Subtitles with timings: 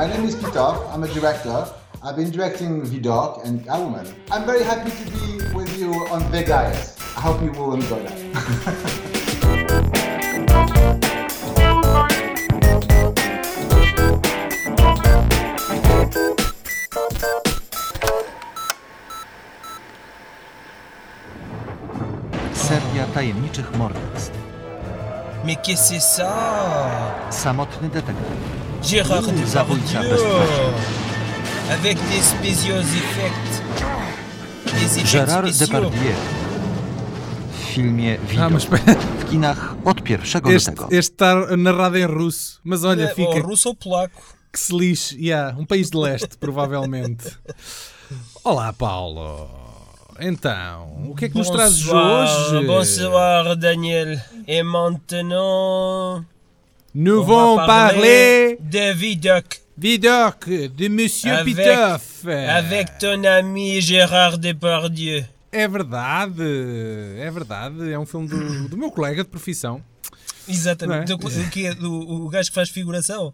[0.00, 0.72] my name is Peter.
[0.92, 1.66] I'm a director.
[2.02, 4.10] I've been directing Vidok and Catwoman.
[4.30, 6.96] I'm very happy to be with you on Vegas.
[7.18, 8.16] I hope you will enjoy that.
[22.54, 24.49] Seria tajemniczych morderstw.
[25.50, 27.16] Mais qu'est-ce que c'est ça
[27.82, 28.14] detektyw.
[28.84, 30.74] Gérard Zabójca Depardieu.
[31.72, 33.62] Avec des spéciaux effects.
[34.66, 35.42] Des effets Gérard.
[35.42, 35.90] Depardieu.
[35.90, 36.14] W
[37.72, 38.52] filmie Ah, Widok.
[38.52, 40.88] mas espera, W kinach od 1 este, lutego.
[40.92, 44.22] este está narrado em russo, mas olha, É, fica ou russo ou polaco.
[44.52, 45.16] que se lixe.
[45.16, 47.24] Yeah, um país de leste, provavelmente.
[48.44, 49.48] Olá, Paulo.
[50.20, 52.66] Então, o que é que nos trazes hoje?
[52.66, 54.20] Bonsoir, Daniel.
[54.46, 56.24] Et maintenant,
[56.94, 62.26] Nous vamos va parler de Vidocq Vidoc de Monsieur Avec- Pitoff.
[62.28, 65.24] avec ton ami Gérard Depardieu.
[65.52, 66.42] É verdade,
[67.18, 67.90] é verdade.
[67.90, 69.82] É um filme do, do meu colega de profissão.
[70.46, 71.08] Exatamente.
[71.10, 71.74] Não Do- O, que é?
[71.74, 73.32] Do- o gajo que faz figuração?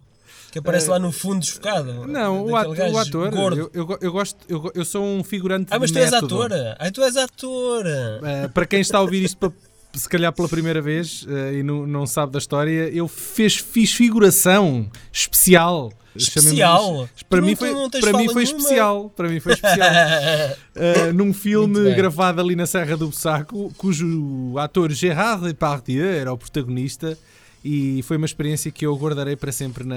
[0.56, 2.06] Que aparece lá no fundo desfocado.
[2.06, 2.56] Não, o O
[2.98, 3.58] ator gordo.
[3.58, 6.42] eu, eu, eu gosto, eu, eu sou um figurante Ah, mas de tu és método.
[6.42, 6.76] ator.
[6.78, 7.84] Ah, tu és ator.
[7.84, 9.52] Uh, para quem está a ouvir isto
[9.92, 13.92] se calhar pela primeira vez uh, e não, não sabe da história, eu fez, fiz
[13.92, 15.92] figuração especial.
[16.14, 17.06] Especial?
[17.28, 18.58] Para mim não- foi, para mim foi nenhuma.
[18.62, 19.10] especial.
[19.14, 19.90] Para mim foi especial.
[20.74, 26.38] Uh, num filme gravado ali na Serra do Bussaco, cujo ator Gérard Depardieu era o
[26.38, 27.18] protagonista.
[27.68, 29.96] E foi uma experiência que eu guardarei para sempre na.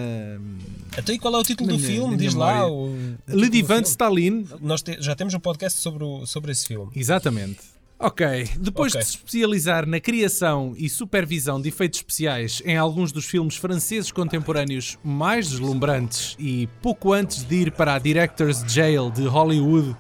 [0.98, 2.18] Então, e qual é o título do minha- filme?
[2.18, 2.68] Diz lá.
[2.68, 2.86] O,
[3.28, 6.90] o de Stalin, Nós te- já temos um podcast sobre, o- sobre esse filme.
[6.96, 7.60] Exatamente.
[8.02, 8.26] Ok,
[8.58, 9.02] depois Ok.
[9.02, 14.10] de se especializar na criação e supervisão de efeitos especiais em alguns dos filmes franceses
[14.10, 19.96] contemporâneos mais deslumbrantes e pouco antes de ir para a Director's Jail de Hollywood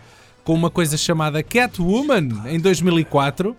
[0.45, 3.53] com uma coisa chamada Catwoman em 2004,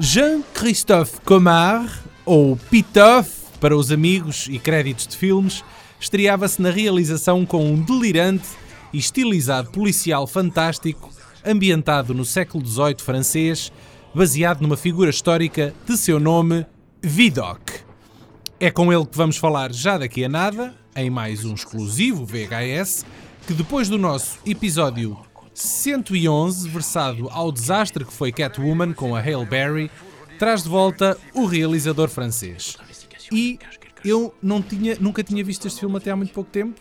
[0.00, 5.64] Jean-Christophe Comar, ou Pitoff para os amigos e créditos de filmes,
[5.98, 8.46] estreava-se na realização com um delirante
[8.92, 11.10] e estilizado policial fantástico
[11.44, 13.72] ambientado no século XVIII francês,
[14.14, 16.66] baseado numa figura histórica de seu nome,
[17.00, 17.80] Vidocq.
[18.60, 23.06] É com ele que vamos falar já daqui a nada, em mais um exclusivo VHS,
[23.46, 25.16] que depois do nosso episódio
[25.54, 29.90] 111, versado ao desastre que foi Catwoman com a Hale Berry,
[30.38, 32.76] traz de volta o realizador francês.
[33.32, 33.58] E
[34.04, 36.80] eu não tinha, nunca tinha visto este filme até há muito pouco tempo.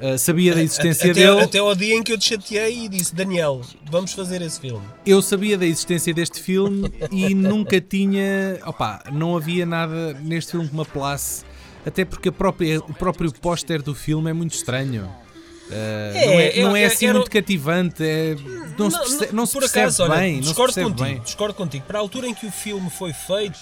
[0.00, 1.40] Uh, sabia da existência até, dele.
[1.40, 3.60] até ao dia em que eu te chateei e disse: Daniel,
[3.90, 4.84] vamos fazer esse filme.
[5.06, 8.58] Eu sabia da existência deste filme e nunca tinha.
[8.66, 11.44] Opá, não havia nada neste filme que me apelasse.
[11.84, 15.10] Até porque própria, o próprio póster do filme é muito estranho.
[15.68, 18.02] Uh, É, não é, não é- assim era- muito cativante.
[18.02, 18.34] é-
[18.78, 20.32] não, se percebe, não se por percebe acaso, olha, bem.
[20.36, 21.20] Não se discordo percebe contigo, bem.
[21.24, 21.84] discordo contigo.
[21.86, 23.58] Para a altura em que o filme foi feito,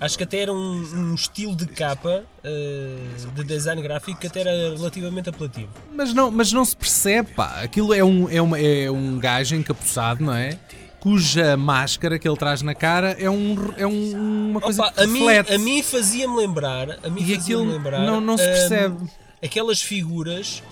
[0.00, 0.56] acho que até era um,
[0.94, 2.96] um estilo de capa eh,
[3.34, 5.68] de design gráfico que até era relativamente apelativo.
[5.94, 7.60] Mas não, mas não se percebe, pá.
[7.62, 10.58] Aquilo é um, é uma, é um gajo encapuçado, não é?
[11.00, 15.00] Cuja máscara que ele traz na cara é, um, é um- uma coisa Opa, que
[15.02, 15.52] a mim, reflete.
[15.54, 18.96] a mim fazia-me lembrar, a mim e aquilo lembrar não, não se hum, percebe.
[19.42, 20.62] aquelas figuras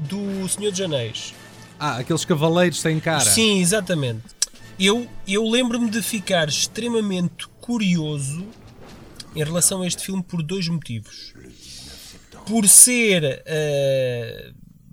[0.00, 1.34] do Senhor dos Anéis.
[1.78, 3.20] Ah, aqueles cavaleiros sem cara.
[3.20, 4.22] Sim, exatamente.
[4.78, 8.46] Eu, eu lembro-me de ficar extremamente curioso
[9.34, 11.34] em relação a este filme por dois motivos.
[12.46, 14.52] Por ser eh,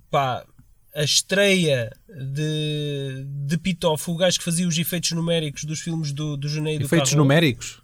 [0.10, 0.46] pá,
[0.96, 6.38] a estreia de, de Pitoff, o gajo que fazia os efeitos numéricos dos filmes do,
[6.38, 7.24] do e do Efeitos Carrão.
[7.24, 7.82] numéricos.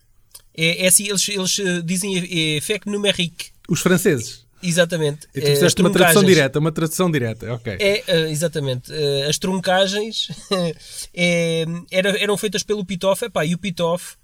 [0.56, 2.16] É, é assim, eles, eles eh, dizem
[2.58, 3.52] effect numérique.
[3.68, 4.46] Os franceses.
[4.62, 5.28] Exatamente.
[5.34, 7.78] E tu Eh, fizeste uma tradução direta, uma tradução direta, ok.
[7.80, 8.92] É, eh, exatamente.
[8.94, 10.28] Eh, as truncagens
[11.14, 13.24] eh, era- eram feitas pelo Pitoff.
[13.26, 14.16] Epá, e o Pitoff,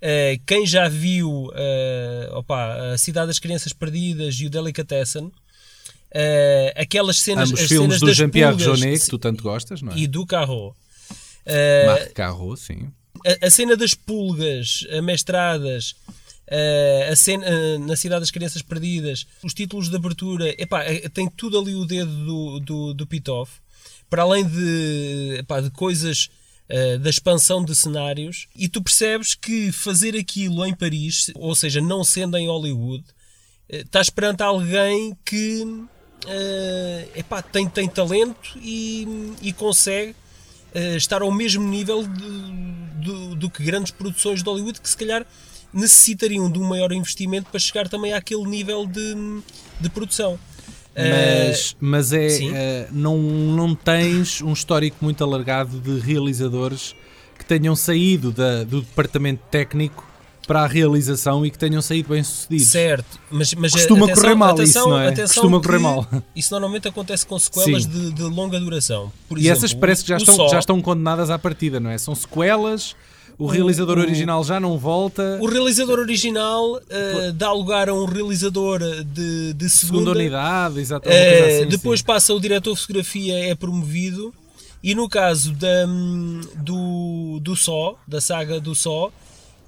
[0.00, 5.32] eh, quem já viu eh, opa, a Cidade das Crianças Perdidas e o Delicatessen,
[6.12, 9.96] eh, aquelas cenas, Ambos filmes cenas do Jean-Pierre Jeunet, que tu tanto gostas, não é?
[9.98, 10.74] e do Carro.
[11.46, 12.90] Eh, Marc Carreau, sim.
[13.26, 15.94] a, a cena das pulgas amestradas,
[17.10, 21.28] a cena, eh, na Cidade das Crianças Perdidas, os títulos de abertura, epá, eh, tem
[21.28, 23.52] tudo ali o dedo do, do, do Pitoff,
[24.08, 26.30] para além de, epá, de coisas
[26.68, 31.82] eh, da expansão de cenários, e tu percebes que fazer aquilo em Paris, ou seja,
[31.82, 33.04] não sendo em Hollywood,
[33.68, 35.66] estás perante alguém que
[37.14, 40.14] epá, tem, tem talento e, e consegue
[40.96, 45.26] estar ao mesmo nível do, do que grandes produções de Hollywood que se calhar
[45.72, 49.14] necessitariam de um maior investimento para chegar também àquele nível de,
[49.80, 50.38] de produção.
[50.96, 56.92] Mas, mas é, eh, não, não tens um histórico muito alargado de realizadores
[57.38, 60.04] que tenham saído da- do departamento técnico
[60.44, 62.66] para a realização e que tenham saído bem sucedidos.
[62.68, 65.12] Certo, mas, mas Costuma atenção, correr mal atenção, isso, não é?
[65.14, 66.08] Costuma correr mal.
[66.34, 69.12] Isso normalmente acontece com sequelas de, de longa duração.
[69.28, 71.98] Por E exemplo, essas parece que já estão, já estão condenadas à partida, não é?
[71.98, 72.96] São sequelas,
[73.38, 78.04] o realizador o- original já não volta, O realizador original eh, dá lugar a um
[78.04, 81.38] realizador de, de segunda segunda, unidade, exatamente.
[81.38, 82.06] Coisa assim, depois sim.
[82.06, 84.34] passa o diretor de fotografia, é promovido.
[84.82, 89.10] E no caso da, hum, do, do Só, da saga do Só,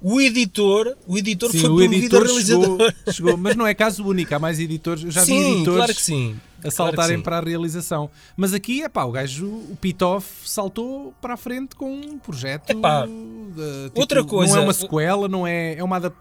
[0.01, 2.93] o editor, o editor Sim, foi o promovido editor chegou, realizador.
[3.13, 5.95] chegou, mas não é caso único, há mais editores, eu já vi sim, editores claro
[5.95, 6.35] que sim.
[6.57, 7.23] a claro saltarem que sim.
[7.23, 8.09] para a realização.
[8.35, 12.69] Mas aqui, é pá, o gajo, o Pitoff saltou para a frente com um projeto.
[12.71, 16.15] Epá, de, tipo, outra coisa, Não é uma sequela, não é, é uma, adap-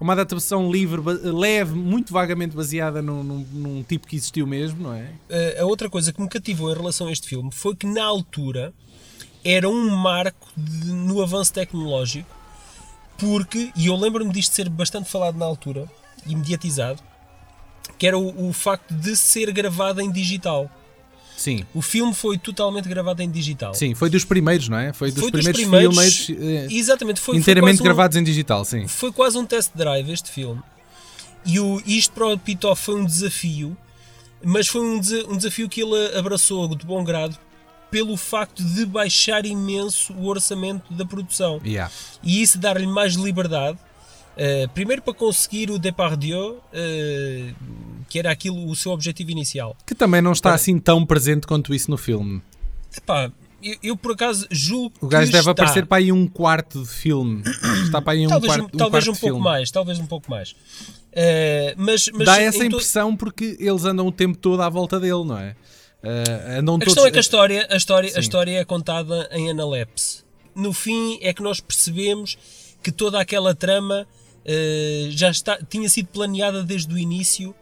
[0.00, 4.92] uma adaptação livre, leve, muito vagamente baseada num, num- num tipo que existiu mesmo, não
[4.94, 5.10] é?
[5.28, 8.02] Eh, a outra coisa que me cativou em relação a este filme foi que na
[8.04, 8.72] altura
[9.44, 12.28] era um marco de- no avanço tecnológico,
[13.24, 15.90] porque, e eu lembro-me disto ser bastante falado na altura,
[16.26, 17.02] e mediatizado,
[17.98, 20.70] que era o, o facto de ser gravado em digital.
[21.36, 21.64] Sim.
[21.74, 23.74] O filme foi totalmente gravado em digital.
[23.74, 24.92] Sim, foi dos primeiros, não é?
[24.92, 28.22] Foi dos Foi dos primeiros, primeiros, filmes eh, Exatamente, foi, foi inteiramente um- gravados em
[28.22, 28.86] digital, sim.
[28.86, 30.62] foi quase um test drive este filme.
[31.46, 33.76] E o, isto para o Pitoff foi um desafio,
[34.44, 34.94] mas foi um,
[35.28, 37.36] um desafio que ele abraçou de bom grado
[37.94, 41.60] pelo facto de baixar imenso o orçamento da produção.
[41.64, 41.92] Yeah.
[42.24, 43.78] E isso dar-lhe mais liberdade.
[44.36, 47.52] eh, primeiro para conseguir o Depardieu, eh,
[48.08, 49.76] que era aquilo o seu objetivo inicial.
[49.86, 52.42] Que também não está Para- assim tão presente quanto isso no filme.
[52.96, 53.30] Epá,
[53.62, 56.82] eu, eu por acaso julgo O gajo que deve está, aparecer para aí um quarto
[56.82, 57.44] de filme.
[57.86, 59.44] Está para aí um talvez, quarto, um, talvez quarto um de pouco filme.
[59.44, 60.56] mais, talvez um pouco mais.
[61.12, 64.68] Eh, mas, mas Dá essa em to- impressão porque eles andam o tempo todo à
[64.68, 65.54] volta dele, não é?
[66.04, 66.84] Eh, andam A todos.
[66.84, 68.16] questão é que a história, a, história, Sim.
[68.16, 70.22] a história é contada em analepse.
[70.54, 72.36] No fim é que nós percebemos
[72.82, 74.06] que toda aquela trama
[74.44, 77.54] eh, já está, tinha sido planeada desde o início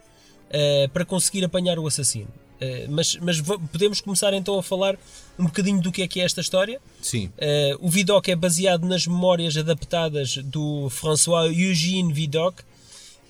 [0.50, 2.28] eh, para conseguir apanhar o assassino.
[2.60, 4.96] Eh, mas mas podemos começar então a falar
[5.38, 6.80] um bocadinho do que é que é esta história.
[7.00, 7.30] Sim.
[7.80, 12.62] O Vidocq é baseado nas memórias adaptadas do François Eugène Vidocq,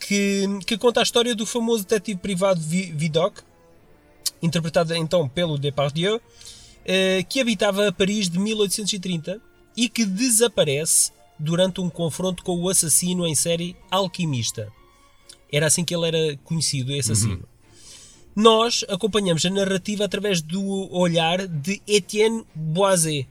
[0.01, 3.43] que, que conta a história do famoso detetive privado Vi- Vidocq,
[4.43, 6.21] interpretado então pelo Depardieu,
[6.85, 9.41] eh, que habitava Paris de 1830
[9.77, 14.73] e que desaparece durante um confronto com o assassino em série Alquimista.
[15.51, 17.45] Era assim que ele era conhecido, esse assassino.
[18.35, 23.29] Nós acompanhamos a narrativa através do olhar de Etienne Boisset,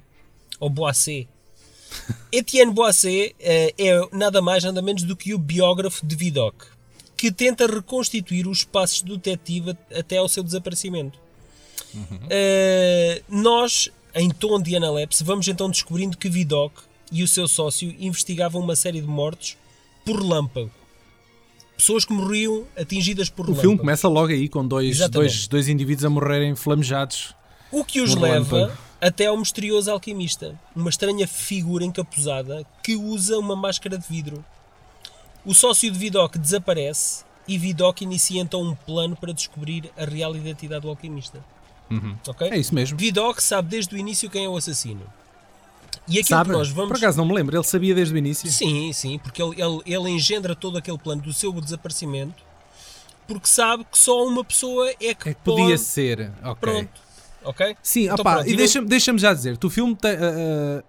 [0.60, 1.28] ou Boisset.
[2.32, 6.68] Etienne Boisset eh, é nada mais nada menos do que o biógrafo de Vidocq,
[7.22, 11.20] que tenta reconstituir os passos do detetive até ao seu desaparecimento.
[12.32, 16.82] Eh, nós, em tom de analepse, vamos então descobrindo que Vidocq
[17.12, 19.56] e o seu sócio investigavam uma série de mortes
[20.04, 20.72] por relâmpago.
[21.78, 23.62] Pessoas que morriam atingidas por O relâmpago.
[23.62, 25.30] filme começa logo aí com dois, Exatamente.
[25.32, 27.36] dois, dois indivíduos a morrerem flamejados.
[27.72, 28.82] O que os leva relâmpago.
[29.00, 34.44] até ao misterioso alquimista, uma estranha figura encapuzada que usa uma máscara de vidro.
[35.46, 40.36] O sócio de Vidocq desaparece e Vidocq inicia então um plano para descobrir a real
[40.36, 41.44] identidade do alquimista.
[42.28, 42.50] Ok?
[42.50, 42.98] É isso mesmo.
[42.98, 45.02] Vidocq sabe desde o início quem é o assassino.
[46.08, 46.50] E aquilo Sabe?
[46.50, 46.90] que nós vamos.
[46.90, 48.50] Por acaso não me lembro, ele sabia desde o início.
[48.50, 52.44] Sim, sim, porque ele, ele, ele engendra todo aquele plano do seu desaparecimento
[53.28, 55.78] porque sabe que só uma pessoa é que, É que podia pode...
[55.80, 56.32] ser.
[56.44, 56.56] Ok.
[56.60, 57.02] Pronto.
[57.44, 57.78] Ok?
[57.82, 60.84] Sim, Então opá, pronto, e deixa-me deixa já dizer, tu o filme tem, ah, ah,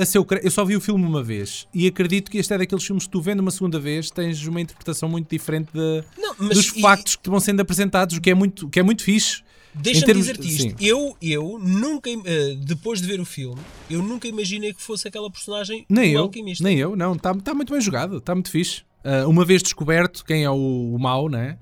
[0.00, 2.84] a seu eu só vi o filme uma vez e acredito que este é daqueles
[2.84, 6.74] filmes que tu vendo uma segunda vez tens uma interpretação muito diferente de- Não, dos
[6.76, 9.42] e- factos que vão sendo apresentados, o que é muito, que é muito fixe.
[9.74, 10.62] Deixa-me termos- dizer-te isto.
[10.62, 10.74] sim.
[10.80, 15.30] Eu, eu nunca, eh, depois de ver o filme, eu nunca imaginei que fosse aquela
[15.30, 16.64] personagem Nem eu, alquimista.
[16.64, 18.82] nem eu, não, está tá muito bem jogado, está muito fixe.
[19.04, 21.58] Ah, uma vez descoberto quem é o, o mau, né?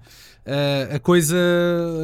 [0.46, 1.36] Ah, a coisa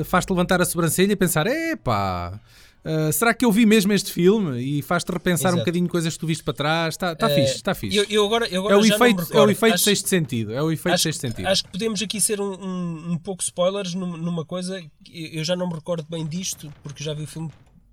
[0.05, 2.39] faz-te levantar a sobrancelha e pensar: epá,
[2.85, 4.61] ah, será que eu vi mesmo este filme?
[4.61, 5.61] E faz-te repensar um Exato.
[5.61, 6.95] bocadinho coisas que tu viste para trás.
[6.95, 7.97] Está tá Eh, fixe, está fixe.
[7.97, 10.53] Eu, eu agora, eu agora é o efeito, é o efeito acho, sexto sentido.
[10.53, 11.47] É o efeito acho, sexto sentido.
[11.47, 14.83] acho que podemos aqui ser um, um, um pouco spoilers num- numa coisa.
[15.13, 17.51] Eu já não me recordo bem disto, porque já vi o filme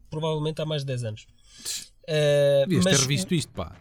[0.10, 1.27] provavelmente há mais de 10 anos.
[2.08, 3.75] Eh, Devias ter mas- revisto isto, pá.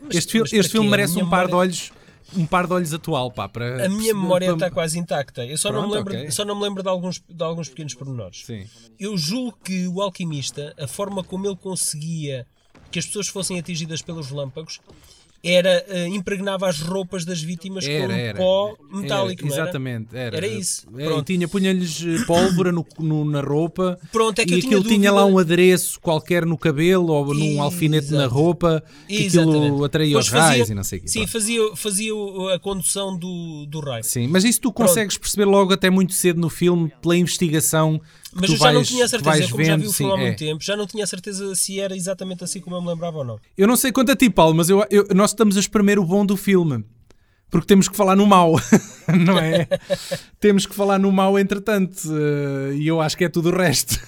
[0.00, 1.92] mas- Este, mas este filme merece um par de olhos,
[2.36, 3.48] um par de olhos atual, pá.
[3.48, 5.44] Para, A minha memória para- está quase intacta.
[5.46, 6.30] Eu só, não, me Pronto, lembro, ok.
[6.30, 8.44] só não me lembro de alguns, de alguns pequenos pormenores.
[8.44, 8.66] Sim.
[8.98, 12.46] Eu julgo que o alquimista, a forma como ele conseguia
[12.90, 14.80] que as pessoas fossem atingidas pelos relâmpagos,
[15.42, 18.38] era eh, impregnava as roupas das vítimas com Era, um era.
[18.38, 19.52] pó Era, metálico, era?
[19.54, 20.36] exatamente, era.
[20.36, 21.24] Era isso, É, pronto.
[21.24, 23.98] tinha, punha-lhes eh, pólvora no- no- na roupa.
[24.10, 28.10] Pronto, é que e aquilo tinha lá um adereço qualquer no cabelo ou num alfinete
[28.12, 31.08] na roupa que aquilo atraía Pois os raios e não sei o quê.
[31.08, 31.32] Sim, pronto.
[31.32, 32.12] fazia, fazia
[32.54, 34.02] a condução do, do raio.
[34.04, 38.27] Sim, mas isso tu consegues perceber logo até muito cedo no filme pela investigação que
[38.34, 39.80] Mas eu já não vais, tinha que certeza, como já vendo.
[39.82, 40.20] vi o sim, filme há é.
[40.26, 43.24] muito tempo, já não tinha certeza se era exatamente assim como eu me lembrava ou
[43.24, 43.40] não.
[43.56, 46.04] Eu não sei quanto a ti, Paulo, mas eu, eu- nós estamos a espremer o
[46.04, 46.84] bom do filme.
[47.50, 48.56] Porque temos que falar no mau,
[49.26, 49.66] não é?
[50.38, 51.96] temos que falar no mau entretanto.
[52.12, 53.98] eh, E eu acho que é tudo o resto.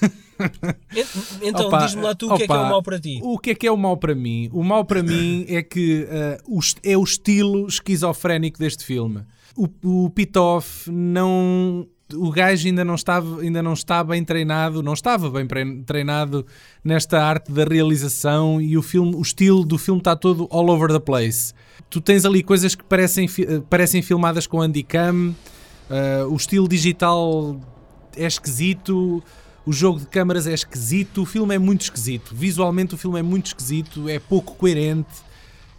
[0.95, 3.00] En- Então, Opa, diz-me lá tu o que é que é opa, o mau para
[3.00, 3.19] ti.
[3.23, 4.50] O que é que é o mau para mim?
[4.53, 9.23] O mau para mim é que eh, o é o estilo esquizofrénico deste filme.
[9.57, 11.87] O, o Pitoff não.
[12.14, 15.47] O gajo ainda não, estava, ainda não está bem treinado, não estava bem
[15.85, 16.47] treinado
[16.83, 20.90] nesta arte da realização e o filme, o estilo do filme está todo all over
[20.90, 21.52] the place.
[21.88, 23.29] Tu tens ali coisas que parecem,
[23.69, 25.35] parecem filmadas com handicam,
[25.88, 27.61] eh, o estilo digital
[28.17, 29.23] é esquisito,
[29.67, 32.35] o jogo de câmaras é esquisito, o filme é muito esquisito.
[32.35, 35.30] Visualmente o filme é muito esquisito, é pouco coerente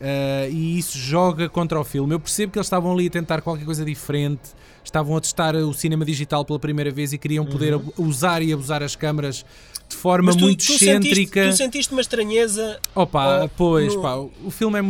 [0.02, 2.14] uh, e isso joga contra o filme.
[2.14, 4.42] Eu percebo que eles estavam ali a tentar qualquer coisa diferente,
[4.84, 8.52] estavam a testar o cinema digital pela primeira vez e queriam poder abu- usar e
[8.52, 9.46] abusar as câmaras
[9.88, 11.50] de forma tu, muito tu sentiste, excêntrica.
[11.50, 12.80] tu sentiste uma estranheza.
[12.96, 14.84] Opa, oh, pois, no- pá, o filme é.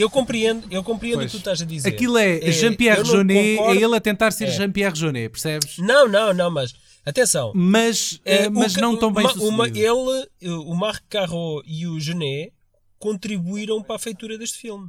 [0.00, 1.30] Eu compreendo, eu compreendo o Pois.
[1.30, 1.88] que tu estás a dizer.
[1.88, 4.50] Aquilo é, É, Jean-Pierre Jeunet, é ele a tentar ser É.
[4.50, 5.76] Jean-Pierre Jeunet, percebes?
[5.78, 6.72] Não, não, não, mas
[7.04, 7.52] atenção.
[7.54, 9.54] Mas, É, eh, o mas que- não tão bem uma- sucedido.
[9.54, 10.26] uma- ele,
[10.64, 12.50] o Marc Carro e o Genet
[12.98, 14.88] contribuíram para a feitura deste filme.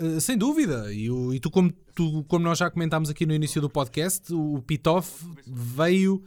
[0.00, 0.92] Uh, sem dúvida.
[0.92, 4.32] E, o- e tu, como, tu, como nós já comentámos aqui no início do podcast,
[4.32, 6.22] o Pitoff veio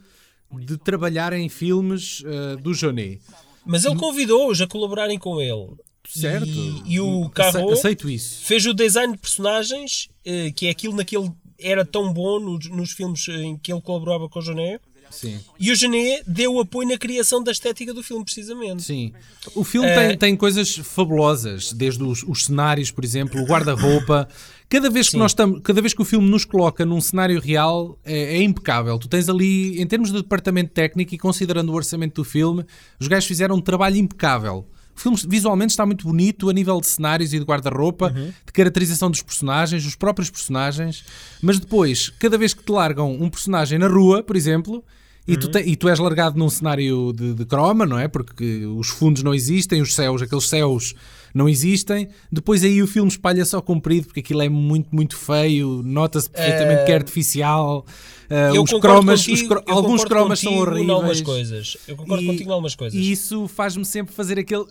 [0.52, 3.20] de trabalhar em filmes uh, do Jonet.
[3.64, 5.74] Mas ele convidou-os a colaborarem com ele.
[6.08, 6.46] Certo?
[6.46, 8.44] E, e o Carro Aceito isso.
[8.44, 12.92] fez o design de personagens, eh, que é aquilo naquele era tão bom nos, nos
[12.92, 14.80] filmes em que ele colaborava com o Genet.
[15.10, 15.40] Sim.
[15.58, 18.82] E o Genet deu apoio na criação da estética do filme, precisamente.
[18.82, 19.12] Sim.
[19.54, 24.28] O filme tem, tem coisas fabulosas, desde os, os cenários, por exemplo, o guarda-roupa.
[24.68, 25.18] Cada vez que Sim.
[25.18, 28.98] nós estamos, cada vez que o filme nos coloca num cenário real, é, é impecável.
[28.98, 32.64] Tu tens ali, em termos de departamento técnico e considerando o orçamento do filme,
[32.98, 34.66] os gajos fizeram um trabalho impecável.
[34.96, 38.32] O filme visualmente está muito bonito a nível de cenários e de guarda-roupa, Uhum.
[38.46, 41.04] de caracterização dos personagens, os próprios personagens,
[41.42, 44.82] mas depois, cada vez que te largam um personagem na rua, por exemplo,
[45.28, 45.40] e, Uhum.
[45.40, 48.08] tu, te- e tu és largado num cenário de, de croma, não é?
[48.08, 50.94] Porque os fundos não existem, os céus, aqueles céus
[51.36, 52.08] não existem.
[52.32, 56.84] Depois aí o filme espalha-se ao comprido, porque aquilo é muito, muito feio, nota-se perfeitamente
[56.86, 57.84] que é artificial.
[58.30, 61.20] ah, Eu os cromas, os contigo- cro- eu alguns cromas são em algumas horríveis.
[61.20, 61.76] coisas.
[61.86, 62.98] Eu concordo E- contigo em algumas coisas.
[62.98, 64.64] E isso faz-me sempre fazer aquele.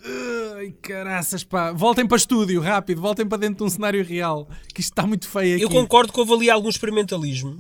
[0.58, 1.72] Ai, caraças, pá.
[1.72, 3.00] Voltem para estúdio, rápido.
[3.02, 4.50] Voltem para dentro de um cenário real.
[4.74, 5.64] Que isto está muito feio aqui.
[5.64, 7.58] Eu concordo que houve ali algum experimentalismo,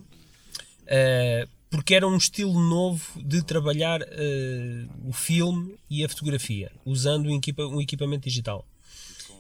[0.88, 7.28] eh, porque era um estilo novo de trabalhar eh, o filme e a fotografia, usando
[7.28, 8.66] um, equipa- um equipamento digital.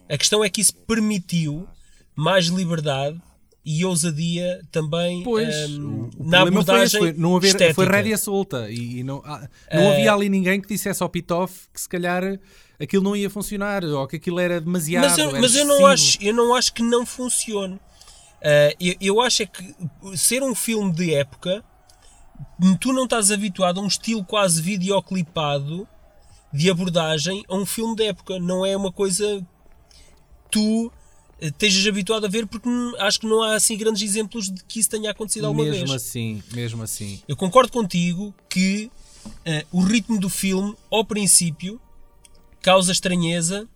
[0.09, 1.67] A questão é que isso permitiu
[2.15, 3.21] mais liberdade
[3.65, 7.47] e ousadia também Pois, eh, o, o na problema foi esse, abordagem foi não haver,
[7.47, 7.73] estética.
[7.73, 11.67] foi rédea solta e, e não, ah, não havia ali ninguém que dissesse ao Pitoff
[11.73, 12.39] que se calhar
[12.79, 15.03] aquilo não ia funcionar ou que aquilo era demasiado.
[15.03, 17.79] mas eu, mas eu não acho, eu não acho que não funcione.
[18.43, 19.75] Ah, eu, eu acho é que
[20.15, 21.63] ser um filme de época,
[22.79, 25.87] tu não estás habituado a um estilo quase videoclipado
[26.53, 28.39] de abordagem a um filme de época.
[28.39, 29.43] Não é uma coisa
[30.51, 30.91] tu
[31.39, 34.63] eh, estejas habituado a ver, porque hum, acho que não há assim grandes exemplos de
[34.63, 35.91] que isso tenha acontecido alguma Mesmo vez.
[35.91, 37.21] assim, mesmo assim.
[37.27, 38.89] Eu concordo contigo que
[39.43, 41.79] eh, o ritmo do filme, ao princípio,
[42.61, 43.67] causa estranheza,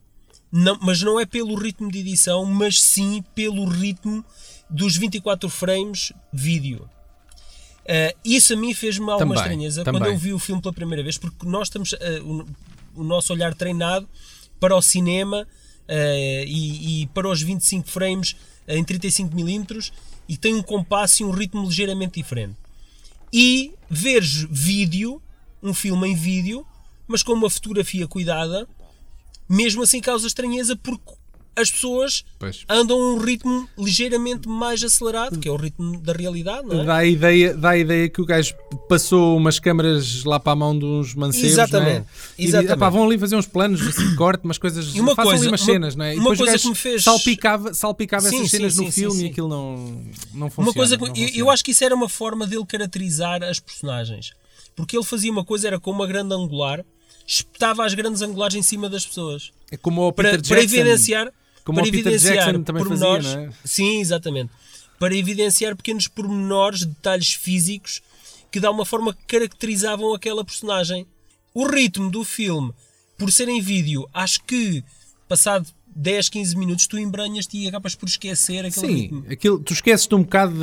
[0.52, 4.24] não- mas não é pelo ritmo de edição, mas sim pelo ritmo
[4.70, 6.88] dos 24 frames vídeo.
[7.86, 10.00] Eh, isso a mim fez-me alguma Também, estranheza também.
[10.02, 12.46] quando eu vi o filme pela primeira vez, porque nós estamos eh, o,
[12.96, 14.08] o nosso olhar treinado
[14.60, 15.48] para o cinema
[16.48, 18.36] e, e para os 25 frames
[18.68, 19.92] eh, em 35mm
[20.28, 22.56] e tem um compasso e um ritmo ligeiramente diferente.
[23.34, 25.22] E veres vídeo,
[25.62, 26.66] um filme em vídeo,
[27.08, 28.68] mas com uma fotografia cuidada,
[29.48, 31.14] mesmo assim causa estranheza porque
[31.60, 32.64] as pessoas Pois.
[32.70, 36.86] andam a um ritmo ligeiramente mais acelerado, que é o ritmo da realidade, não é?
[36.86, 38.54] Dá a, ideia, dá a ideia que o gajo
[38.88, 42.06] passou umas câmaras lá para a mão de uns mancebos, Exatamente, não é?
[42.38, 42.74] E exatamente.
[42.74, 45.44] "Epá, vão ali fazer uns planos assim, de corte, umas coisas, E uma façam coisa-
[45.44, 46.16] ali umas uma- cenas, não é?
[46.16, 49.16] E uma coisa que me fez- salpicava, salpicava Sim, essas sim, cenas no sim, filme
[49.16, 49.32] sim, e sim.
[49.32, 49.76] aquilo não,
[50.34, 50.68] não funciona.
[50.70, 54.32] Uma coisa que eu, eu acho que isso era uma forma dele caracterizar as personagens.
[54.76, 56.86] Porque ele fazia uma coisa, era com uma grande angular,
[57.28, 59.52] espetava as grandes angulares em cima das pessoas.
[59.72, 60.76] É como o Para, Peter para Jackson.
[60.78, 61.32] evidenciar.
[61.64, 63.34] Como para o Peter evidenciar Jackson também fazia, pormenores.
[63.36, 63.50] não é?
[63.66, 64.52] Sim, exatamente.
[65.00, 68.02] Para evidenciar pequenos pormenores, detalhes físicos
[68.52, 71.06] que de alguma forma caracterizavam aquela personagem.
[71.54, 72.72] O ritmo do filme,
[73.18, 74.84] por ser em vídeo, acho que
[75.28, 79.26] passado 10, 15 minutos tu embranhas-te e acabas por esquecer aquele Sim, ritmo.
[79.30, 80.54] aquilo, tu esqueces-te um bocado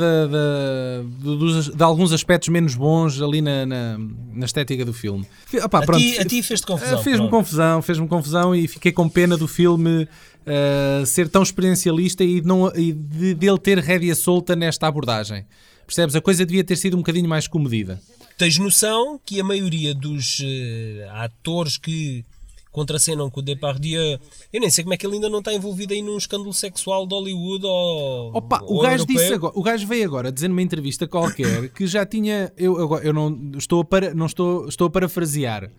[1.21, 3.97] do- dos- de, alguns aspectos menos bons ali na, na,
[4.33, 5.25] na estética do filme.
[5.45, 6.99] Fi- opá, A pronto, ti, a ti fez-te confusão.
[6.99, 10.07] Ah, Fez-me confusão, fez-me confusão e fiquei com pena do filme
[10.47, 15.45] ah, ser tão experiencialista e, não, e de, dele ter rédea solta nesta abordagem.
[15.85, 16.15] Percebes?
[16.15, 18.01] A coisa devia ter sido um bocadinho mais comedida.
[18.37, 22.23] Tens noção que a maioria dos eh, atores que
[22.71, 24.19] contracenam com o Depardieu,
[24.53, 27.07] eu nem sei como é que ele ainda não está envolvido aí num escândalo sexual
[27.07, 28.35] de Hollywood ou.
[28.37, 29.15] Opa, o ou gajo europeu.
[29.15, 33.03] disse agora, o gajo veio agora dizer numa entrevista qualquer que já tinha, eu, agora-
[33.03, 35.71] eu não estou a, para, não estou, estou a parafrasear,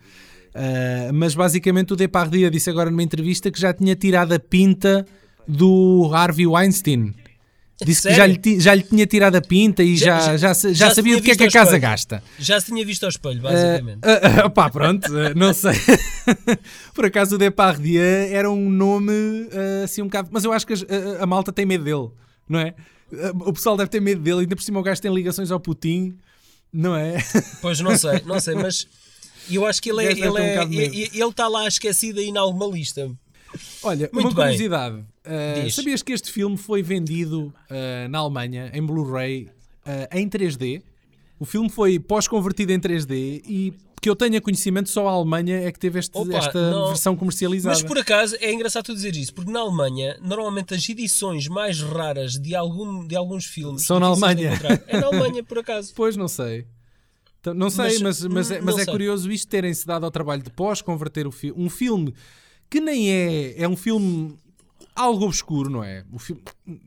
[0.55, 5.05] ah, mas basicamente o Depardieu disse agora numa entrevista que já tinha tirado a pinta
[5.47, 7.13] do Harvey Weinstein.
[7.81, 8.41] Disse que já Sério?
[8.45, 11.31] lhe, já lhe tinha tirado a pinta e já, Já- já, já sabia do que
[11.31, 11.81] é que a casa espelho.
[11.81, 12.23] gasta.
[12.37, 13.99] Já se tinha visto ao espelho, basicamente.
[14.03, 15.71] Ah, ah, pá, pronto, ah, não sei.
[16.93, 19.13] Por acaso o Depardieu era um nome
[19.83, 20.27] assim um bocado.
[20.29, 22.09] Mas eu acho que a, a malta tem medo dele,
[22.49, 22.73] não é?
[23.45, 26.15] O pessoal deve ter medo dele, ainda por cima o gajo tem ligações ao Putin,
[26.71, 27.17] não é?
[27.61, 28.87] Pois não sei, não sei, mas
[29.55, 30.93] eu acho que ele é, ele um é- medo.
[30.93, 33.09] ele está lá esquecido aí em alguma lista.
[33.83, 34.43] Olha, Muito uma bem.
[34.45, 35.03] curiosidade:
[35.63, 35.75] Diz.
[35.75, 39.49] sabias que este filme foi vendido ah, na Alemanha em Blu-ray
[39.85, 40.81] ah, em 3D?
[41.39, 45.71] O filme foi pós-convertido em 3D e que eu tenha conhecimento, só a Alemanha é
[45.71, 47.75] que teve este- Opa, esta não- versão comercializada.
[47.75, 51.81] Mas por acaso é engraçado tu dizer isso, porque na Alemanha, normalmente as edições mais
[51.81, 54.51] raras de, algum, de alguns filmes São na Alemanha.
[54.87, 55.91] É na Alemanha, por acaso.
[55.95, 56.65] Pois, não sei.
[57.41, 60.11] Então, Não sei, Mas, mas, mas, é, hum, mas é curioso isto terem-se dado ao
[60.11, 61.61] trabalho de pós-converter o filme.
[61.63, 62.13] Um filme
[62.69, 63.61] que nem é.
[63.63, 64.35] É um filme
[64.95, 66.03] algo obscuro, não é?
[66.11, 66.41] O filme,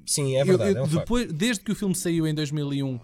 [0.04, 0.72] Sim, é eu- verdade.
[0.72, 0.98] eu- é um facto.
[1.00, 3.00] depois, desde que o filme saiu em 2001,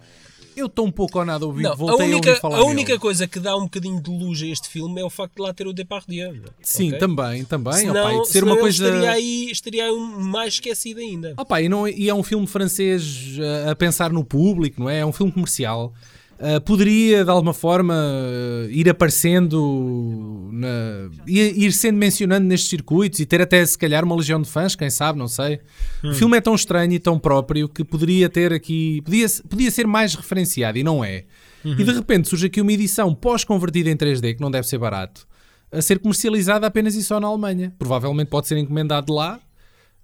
[0.55, 1.62] eu estou um pouco ou nada a ouvir.
[1.62, 2.99] Não, a voltei a, única, ouvir falar a única nele.
[3.00, 5.55] coisa que dá um bocadinho de luz a este filme é o facto de lá
[5.55, 6.35] ter o Depardieu.
[6.61, 6.99] Sim, ok?
[6.99, 7.73] também, também.
[7.75, 8.85] Senão, opa, de ser uma coisa.
[8.87, 11.33] estaria aí, estaria aí mais esquecido ainda.
[11.38, 14.99] Opa, e, não, e é um filme francês uh, a pensar no público, não é?
[14.99, 15.94] É um filme comercial.
[16.38, 23.18] Uh, poderia, de alguma forma, uh, ir aparecendo, na, ir, ir sendo mencionando nestes circuitos
[23.18, 25.59] e ter até, se calhar, uma legião de fãs, quem sabe, não sei.
[26.05, 29.03] O filme é tão estranho e tão próprio que poderia ter aqui.
[29.03, 31.24] Podia, podia ser mais referenciado e não é.
[31.64, 35.27] E de repente surge aqui uma edição pós-convertida em 3D, que não deve ser barato,
[35.72, 37.74] a ser comercializada apenas e só na Alemanha.
[37.79, 39.40] Provavelmente pode ser encomendado lá,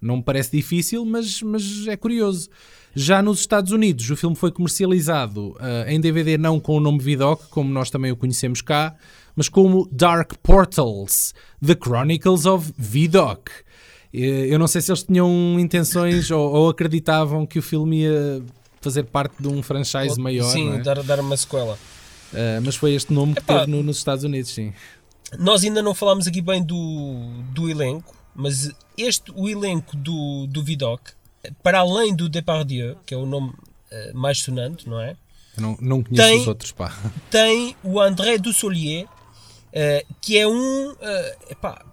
[0.05, 2.49] não me parece difícil, mas, mas é curioso.
[2.95, 6.99] Já nos Estados Unidos, o filme foi comercializado ah, em DVD não com o nome
[6.99, 8.95] Vidoc, como nós também o conhecemos cá,
[9.35, 11.33] mas como Dark Portals,
[11.65, 13.49] The Chronicles of Vidoc.
[14.13, 18.41] Eh, Eu não sei se eles tinham intenções ou, ou acreditavam que o filme ia
[18.79, 20.77] fazer parte de um franchise maior, sim, é?
[20.79, 21.77] dar, dar uma sequela.
[22.33, 24.71] Ah, mas foi este nome que teve no- nos Estados Unidos, sim.
[25.37, 27.17] Nós ainda não falámos aqui bem do,
[27.53, 31.01] do elenco, mas este, o elenco do, do Vidoc,
[31.63, 33.53] para além do Depardieu, que é o nome
[33.91, 35.15] eh, mais sonante, não é?
[35.57, 36.95] Eu não, não conheço Tem- os outros, pá.
[37.31, 39.07] Tem o André Dussolier,
[39.71, 40.95] eh, que é um.
[40.99, 41.83] eh, epá,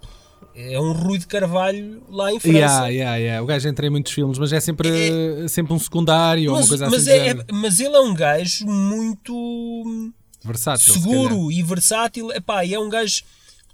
[0.55, 2.57] é um Rui de Carvalho lá em França.
[2.59, 3.43] Yeah, yeah, yeah.
[3.43, 6.69] O gajo entra em muitos filmes, mas é sempre, sempre um secundário ou uma mas,
[6.69, 7.11] coisa mas assim.
[7.11, 10.13] é- é- mas ele é um gajo muito
[10.45, 10.93] Versátil.
[10.93, 12.31] se seguro e versátil.
[12.33, 13.23] Epá, e é um gajo.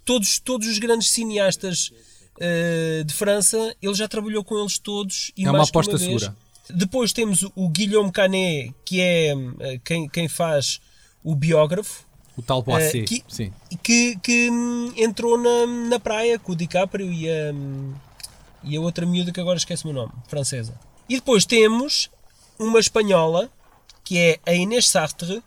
[0.04, 1.92] Todos, todos os grandes cineastas
[2.40, 5.31] eh, de França, ele já trabalhou com eles todos.
[5.37, 6.37] E É uma aposta uma segura.
[6.70, 10.81] Depois temos o Guillaume Canet, que é eh, quem, quem faz
[11.24, 12.07] o biógrafo.
[12.37, 13.53] O tal Boissé, Eh, que- sim.
[13.83, 17.94] que, que hum, entrou na, na praia com o DiCaprio e a, hum,
[18.62, 20.79] e a outra miúda que agora esquece o nome, francesa.
[21.09, 22.11] E depois temos
[22.59, 23.51] uma espanhola
[24.05, 25.42] que é a Inês Sartre,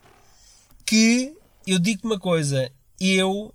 [0.86, 1.34] que
[1.65, 3.54] eu digo uma coisa, eu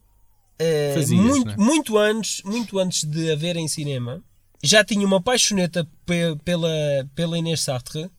[0.59, 1.55] eh, muito, né?
[1.59, 4.23] muito antes, muito antes de a ver em cinema,
[4.63, 6.69] já tinha uma paixoneta pe- pela,
[7.15, 8.11] pela Inês Sartre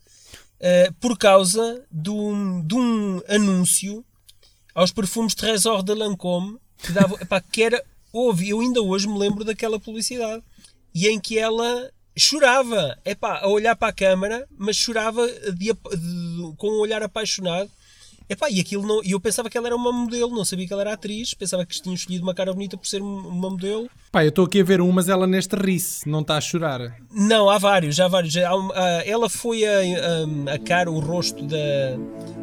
[0.60, 4.04] eh, por causa de um, de um anúncio
[4.74, 9.18] aos perfumes Trésor de Lancôme que, dava, epá, que era, houve, eu ainda hoje me
[9.18, 10.44] lembro daquela publicidade
[10.94, 15.74] e em que ela chorava epá, a olhar para a câmara mas chorava de de-
[16.58, 17.70] com um olhar apaixonado
[18.30, 20.74] epá, e aquilo não, e eu pensava que ela era uma modelo não sabia que
[20.74, 23.90] ela era atriz, pensava que tinha escolhido uma cara bonita por ser um- uma modelo
[24.12, 26.96] Pá, eu estou aqui a ver um, mas ela neste ri-se, não está a chorar.
[27.12, 28.36] Não, há vários, há vários.
[28.38, 29.80] Há um- ah, ela foi a,
[30.50, 31.58] a, a cara, o rosto da,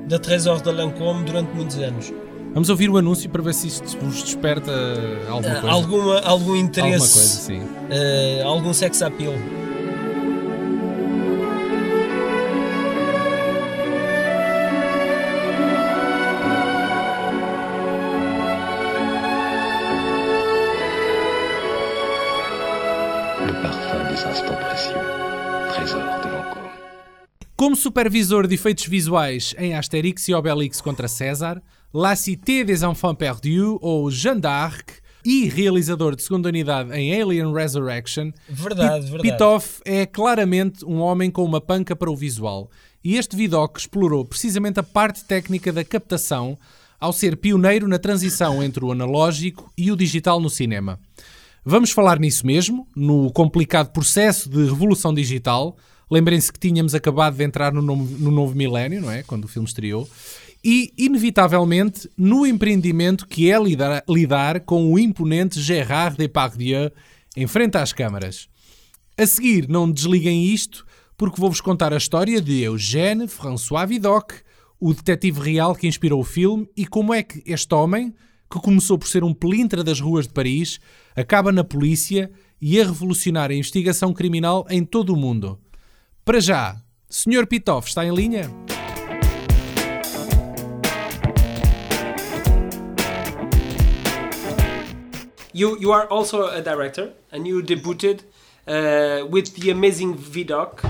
[0.07, 2.12] da Trésor de Lancôme durante muitos anos.
[2.53, 4.70] Vamos ouvir o anúncio para ver se isto vos desperta
[5.29, 5.75] alguma Ah, coisa.
[5.75, 7.62] alguma, algum interesse, Alguma coisa, sim.
[7.90, 9.33] ah, algum sex appeal.
[27.95, 33.79] Supervisor de efeitos visuais em Asterix e Obelix contra César, La Cité des Enfants Perdus
[33.81, 39.31] ou Jeanne d'Arc e realizador de segunda unidade em Alien Resurrection, Verdade, Pi- verdade.
[39.31, 42.69] Pitoff é claramente um homem com uma panca para o visual.
[43.05, 46.59] E este Vidoc explorou precisamente a parte técnica da captação
[46.99, 50.99] ao ser pioneiro na transição entre o analógico e o digital no cinema.
[51.65, 55.77] Vamos falar nisso mesmo, no complicado processo de revolução digital.
[56.14, 59.24] Lembrem-se que tínhamos acabado de entrar no novo, no novo milénio, não é?
[59.24, 60.09] Quando o filme estreou.
[60.64, 66.92] E, inevitavelmente, no empreendimento que é lidar, lidar com o imponente Gérard Depardieu
[67.37, 68.48] em frente às câmaras.
[69.18, 74.37] A seguir, não desliguem isto, porque vou-vos contar a história de Eugène François Vidocq,
[74.79, 78.14] o detetive real que inspirou o filme, e como é que este homem,
[78.48, 80.79] que começou por ser um pelintra das ruas de Paris,
[81.16, 85.59] acaba na polícia e a revolucionar a investigação criminal em todo o mundo.
[86.25, 86.77] Para já,
[87.11, 87.47] Sr.
[87.47, 88.51] Pitoff está em linha?
[95.53, 98.23] You you are also a director, and you debuted
[98.67, 100.83] uh, with the amazing Vidoc.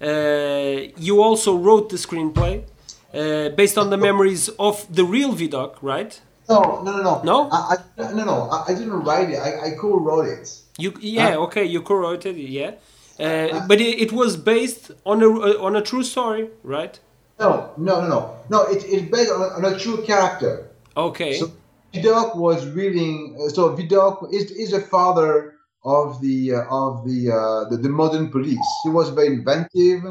[0.00, 2.64] Uh, you also wrote the screenplay
[3.12, 6.18] uh, based on the memories of the real Vidoc, right?
[6.48, 7.22] No, no, no, no.
[7.22, 7.48] No?
[7.52, 8.48] I, I, no, no.
[8.50, 9.38] I, I didn't write it.
[9.38, 10.48] I, I co-wrote it.
[10.78, 12.72] You yeah okay you co-wrote it yeah,
[13.20, 16.98] uh, but it, it was based on a uh, on a true story, right?
[17.38, 18.36] No, no, no, no.
[18.48, 20.70] No, it, it's based on a, on a true character.
[20.96, 21.38] Okay.
[21.38, 21.52] So
[21.94, 23.36] Vidocq was reading.
[23.40, 25.54] uh, So Vidocq is is the father
[25.84, 28.68] of the uh, of the, uh, the the modern police.
[28.82, 30.02] He was very inventive.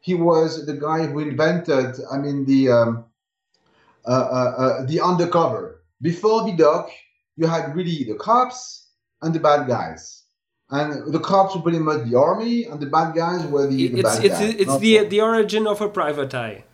[0.00, 1.96] He was the guy who invented.
[2.10, 3.04] I mean the um,
[4.06, 5.82] uh, uh, uh, the undercover.
[6.00, 6.88] Before Vidocq,
[7.36, 8.88] you had really the cops
[9.20, 10.19] and the bad guys.
[10.72, 14.00] And the cops were pretty much the army, and the bad guys were the, the
[14.00, 14.54] it's bad it's guys.
[14.54, 16.64] it's the the origin of a private eye.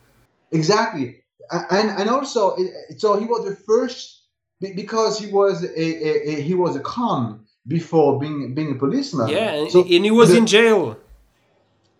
[0.52, 1.22] Exactly,
[1.70, 2.56] and and also,
[2.98, 4.22] so he was the first
[4.61, 9.28] because he was a, a, a he was a con before being being a policeman.
[9.28, 10.96] Yeah, and, So and he was the- in jail.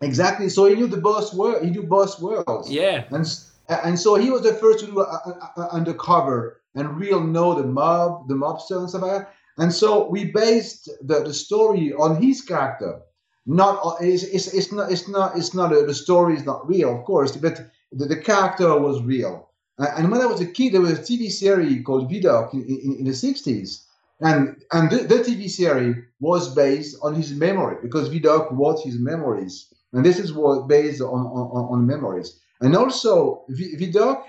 [0.01, 0.49] exactly.
[0.49, 1.65] So he knew the boss world.
[1.65, 2.71] He knew boss worlds.
[2.71, 3.05] Yeah.
[3.11, 3.27] and
[3.69, 7.55] and so he was the first to do a, a, a- undercover and real know
[7.55, 9.33] the mob, the mobster and stuff like that.
[9.59, 13.01] And so we based the, the story on his character.
[13.47, 16.99] Not it's, it's, it's not it's not it's not a, the story is not real,
[16.99, 17.61] of course, but
[17.93, 19.51] the, the character was real.
[19.79, 22.97] And when I was a kid, there was a TV series called Vidocq in, in,
[23.01, 23.85] in the '60s,
[24.21, 28.99] and and the, the TV series was based on his memory because Vidocq wrote his
[28.99, 32.41] memories, and this is what based on on, on memories.
[32.61, 34.25] And also, V- Vidocq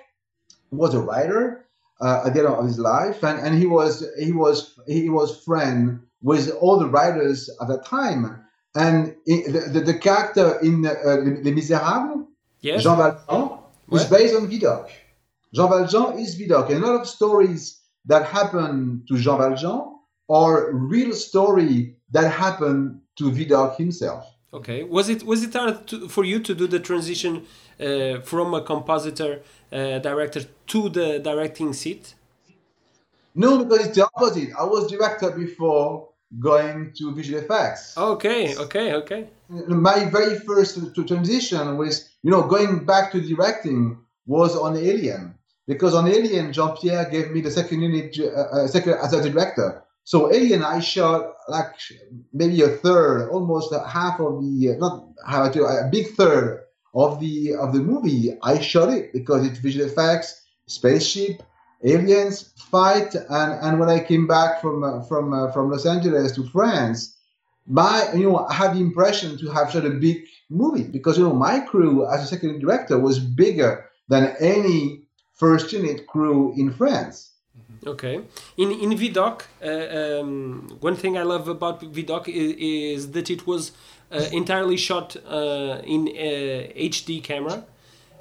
[0.72, 1.67] was a writer
[2.02, 5.44] uh, at the end of his life, and, and he was he was he was
[5.44, 8.44] friend with all the writers at that time.
[8.76, 12.28] And the, the, the character in uh, Les Les Miserables,
[12.62, 12.84] Yes.
[12.84, 13.60] Jean Valjean,
[13.92, 14.90] is based on Vidocq.
[15.54, 16.70] Jean Valjean is Vidocq.
[16.70, 23.00] And a lot of stories that happen to Jean Valjean are real story that happened
[23.18, 24.26] to Vidocq himself.
[24.58, 24.84] Okay.
[24.84, 27.34] Was it was it hard to, for you to do the transition
[27.80, 29.42] uh, from a compositor
[29.72, 30.42] uh, director
[30.74, 32.16] to the directing seat?
[33.36, 34.50] No, because it's the opposite.
[34.58, 37.96] I was director before going to visual effects.
[37.98, 38.56] Okay.
[38.58, 38.94] Okay.
[38.94, 39.28] Okay.
[39.68, 45.36] My very first to transition was, you know, going back to directing was on Alien.
[45.68, 49.84] Because on Alien, Jean-Pierre gave me the second unit, uh, uh, second as a director.
[50.08, 51.74] So Alien, I shot like
[52.32, 56.64] maybe a third, almost half of the, not half, a big third
[56.96, 58.32] of the of the movie.
[58.42, 61.44] I shot it because it's visual effects, spaceship,
[61.84, 66.32] aliens, fight, and and when I came back from uh, from uh, from Los Angeles
[66.36, 67.18] to France,
[67.66, 71.26] my you know I had the impression to have shot a big movie because you
[71.26, 76.72] know my crew as a second director was bigger than any first unit crew in
[76.72, 77.34] France.
[77.86, 78.22] Okay.
[78.58, 83.46] In in Vidoc, uh, um, one thing I love about Vidoc is, is that it
[83.46, 83.72] was
[84.12, 87.66] uh, entirely shot uh, in uh, HD camera,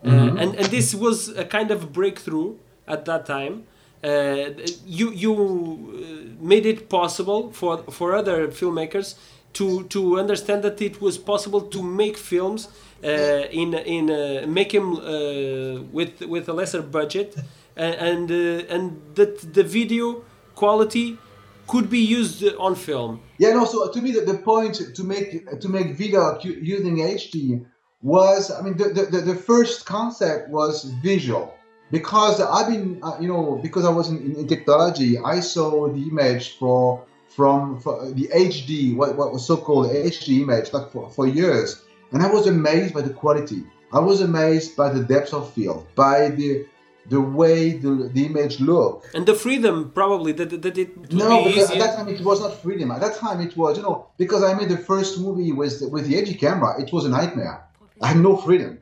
[0.05, 2.55] uh, and and this was a kind of breakthrough
[2.87, 3.65] at that time.
[4.05, 4.51] Uh,
[4.87, 9.15] you you uh, made it possible for for other filmmakers
[9.55, 12.69] to to understand that it was possible to make films
[13.03, 13.09] uh,
[13.51, 17.37] in in uh, make them uh, with with a lesser budget
[17.83, 20.23] and uh, and that the video
[20.55, 21.19] quality
[21.67, 23.21] could be used on film.
[23.39, 23.65] Yeah, no.
[23.65, 27.65] So to me, the, the point to make to make Vidoc u- using HD
[28.03, 31.53] was, I mean, the, the, the- first concept was visual
[31.91, 36.03] because I've been, uh, you know, because I was in, in, technology, I saw the
[36.03, 41.27] image for from for the HD, what, what was so-called HD image, like for, for
[41.27, 43.65] years, and I was amazed by the quality.
[43.93, 46.67] I was amazed by the depth of field, by the
[47.09, 49.15] the way the, the image looked.
[49.15, 52.41] And the freedom, probably, that, that it No, be because at that time it was
[52.41, 52.91] not freedom.
[52.91, 55.89] At that time it was, you know, because I made the first movie with the,
[55.89, 57.65] with the edgy camera, it was a nightmare.
[58.03, 58.79] I had no freedom.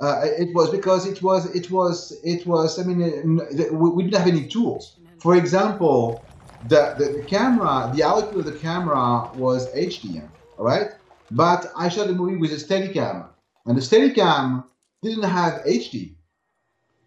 [0.00, 2.78] Uh, it was because it was it was it was.
[2.78, 4.96] I mean, uh, we didn't have any tools.
[5.18, 6.24] For example,
[6.68, 10.92] the, the the camera, the output of the camera was HD, all right.
[11.30, 13.28] But I shot the movie with a Steadicam,
[13.66, 14.64] and the Steadicam
[15.02, 16.14] didn't have HD.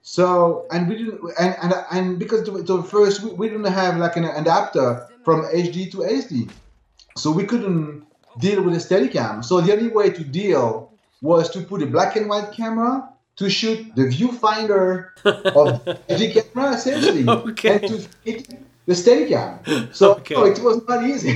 [0.03, 3.97] So and we didn't and and, and because to, to first we, we didn't have
[3.97, 6.51] like an adapter from HD to SD,
[7.17, 8.05] so we couldn't
[8.37, 9.43] deal with a Steadicam.
[9.45, 13.49] So the only way to deal was to put a black and white camera to
[13.49, 17.75] shoot the viewfinder of the camera essentially, Okay.
[17.75, 18.49] and to fit
[18.85, 19.95] the Steadicam.
[19.95, 20.35] So Okay.
[20.35, 21.31] no, it was not easy.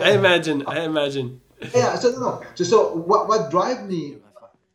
[0.00, 1.42] I imagine, I imagine.
[1.74, 4.16] yeah so no, no so, so what, what drive me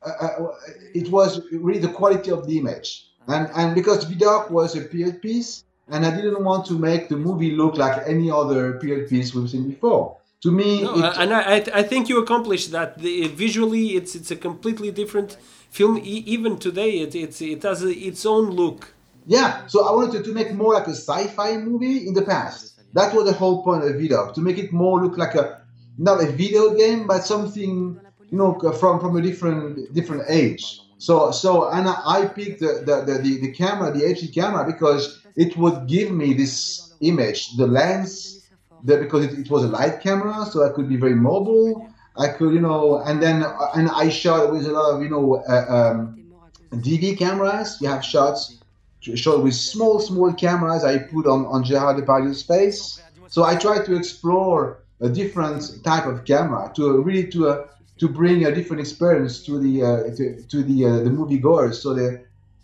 [0.02, 0.48] uh, uh,
[0.96, 5.22] it was really the quality of the image and and because vidoc was a period
[5.22, 9.34] piece and i didn't want to make the movie look like any other period piece
[9.34, 12.98] we've seen before to me No, it, and I, I, I think you accomplished that.
[12.98, 15.38] The, visually, it's it's a completely different
[15.70, 16.00] film.
[16.00, 18.94] E- even today, it it's, it has a, its own look.
[19.28, 22.82] yeah so i wanted to, to make more like a sci-fi movie in the past
[22.98, 25.62] that was the whole point of vidoc to make it more look like a
[26.08, 27.72] not a video game but something
[28.32, 30.64] you know from from a different different age
[31.02, 35.58] so so and i picked the the, the, the, camera the hd camera because it
[35.58, 38.48] would give me this image the lens
[38.84, 41.88] the, because it, it was a light camera so i could be very mobile.
[42.18, 43.44] I could you know and then
[43.76, 45.98] and i shot with a lot of you know uh, um,
[46.88, 47.78] dv cameras.
[47.82, 48.60] You have shots
[49.00, 53.02] shot with small small cameras i put on on gerard depardieu's face.
[53.30, 57.68] So i tried to explore a different type of camera to uh, really to uh,
[58.02, 61.80] to bring a different experience to the uh, to, to the uh, the movie goers
[61.84, 62.10] so they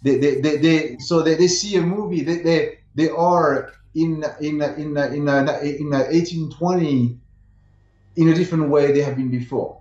[0.01, 4.25] they, they, they, they so they, they see a movie they, they they are in
[4.41, 5.27] in in in in,
[5.83, 7.19] in 1820
[8.15, 9.71] in a different way they have been before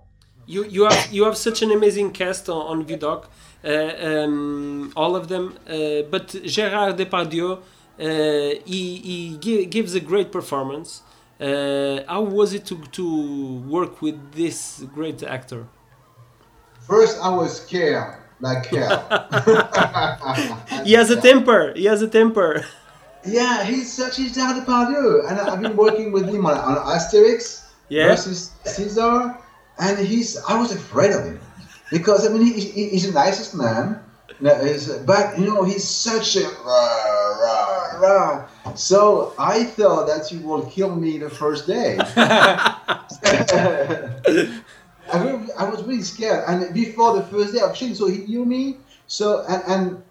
[0.55, 3.21] You you have you have such an amazing cast on, on Vidoc,
[3.65, 3.69] uh,
[4.09, 5.45] um, all of them.
[5.67, 7.59] Uh, but Gérard Depardieu, uh,
[8.73, 10.89] he he gives a great performance.
[11.39, 13.05] Uh, how was it to to
[13.69, 15.67] work with this great actor?
[16.87, 19.03] first i was scared like hell
[20.87, 21.73] He has a temper.
[21.75, 22.63] He has a temper.
[23.25, 27.65] Yeah, he's such he's Gerard Depardieu, and I've been working with him on, on Asterix
[27.89, 28.07] Yeah.
[28.07, 29.35] versus Caesar,
[29.79, 31.39] and he's I was afraid of him
[31.91, 33.99] because I mean he, he, he's the nicest man,
[35.05, 38.47] but you know he's such a rah, rah, rah.
[38.75, 41.97] So I thought that he will kill me the first day.
[45.09, 48.19] I, really, I was really scared, and before the first day of shooting, so he
[48.25, 48.77] knew me.
[49.07, 50.03] So and and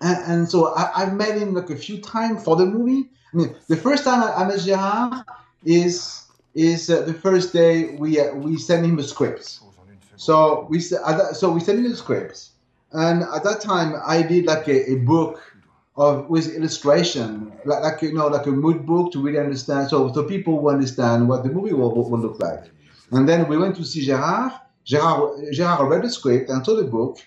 [0.00, 3.10] and, and so I, I've met him like a few times for the movie.
[3.32, 5.24] I mean, the first time I, I met Gerard
[5.64, 9.60] is is uh, the first day we uh, we sent him a script.
[10.16, 12.48] So we s- at that, so we sent him the script,
[12.92, 15.40] and at that time I did like a, a book
[15.96, 19.88] of with illustration, like, like you know like a mood book to really understand.
[19.88, 22.64] So so people will understand what the movie will, will look like.
[23.12, 24.52] And then we went to see Gerard.
[24.84, 27.18] Gerard, Gerard read the script and saw the book,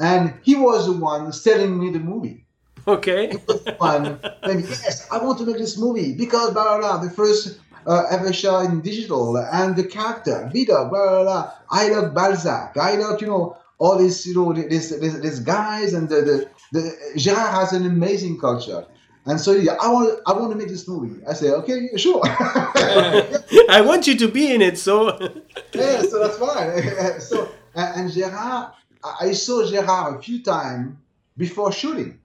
[0.00, 2.44] and he was the one selling me the movie.
[2.86, 3.32] Okay.
[3.78, 7.04] One, and yes, I want to make this movie because blah blah blah.
[7.04, 11.52] The first uh, ever shot in digital, and the character, Vida, blah blah blah.
[11.70, 12.76] I love Balzac.
[12.76, 16.48] I love you know all these you know this this, this guys and the, the
[16.72, 18.86] the Gerard has an amazing culture.
[19.24, 21.24] And so yeah, I want I want to make this movie.
[21.24, 22.20] I say okay, sure.
[22.24, 25.16] I want you to be in it, so
[25.74, 27.20] yeah, so that's fine.
[27.20, 28.72] so and, and Gerard,
[29.04, 30.96] I I saw Gerard a few times
[31.36, 32.18] before shooting,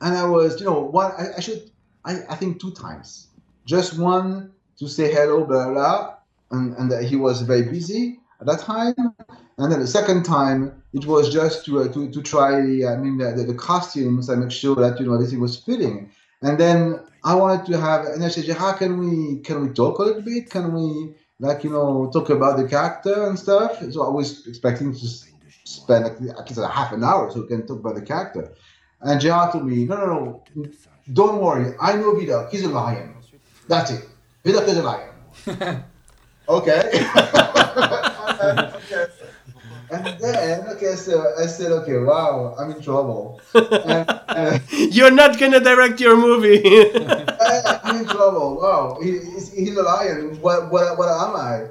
[0.00, 1.70] and I was, you know, one I, I should,
[2.04, 3.26] I, I think two times,
[3.66, 6.14] just one to say hello, blah blah,
[6.52, 8.94] and and he was very busy at that time,
[9.58, 13.18] and then the second time it was just to uh, to to try, I mean,
[13.18, 16.10] the, the, the costumes and make sure that you know everything was fitting,
[16.42, 19.98] and then I wanted to have, and I said, Gerard, can we can we talk
[19.98, 20.50] a little bit?
[20.50, 23.82] Can we like you know talk about the character and stuff.
[23.92, 25.06] So I was expecting to
[25.64, 28.52] spend like, at least a half an hour so we can talk about the character.
[29.00, 30.06] And Gerard told me, no, no,
[30.54, 30.70] no,
[31.12, 31.74] don't worry.
[31.80, 32.50] I know Vidoc.
[32.50, 33.16] He's a lion.
[33.68, 34.08] That's it.
[34.44, 35.84] Vidoc is a lion.
[36.48, 37.08] okay.
[39.92, 40.08] And
[40.92, 43.40] okay, so I said, okay, wow, I'm in trouble.
[43.54, 46.62] and, uh, you're not gonna direct your movie.
[46.64, 48.56] I- I'm in trouble.
[48.60, 50.40] Wow, he, he's, he's a lion.
[50.40, 51.68] What, what, what am I?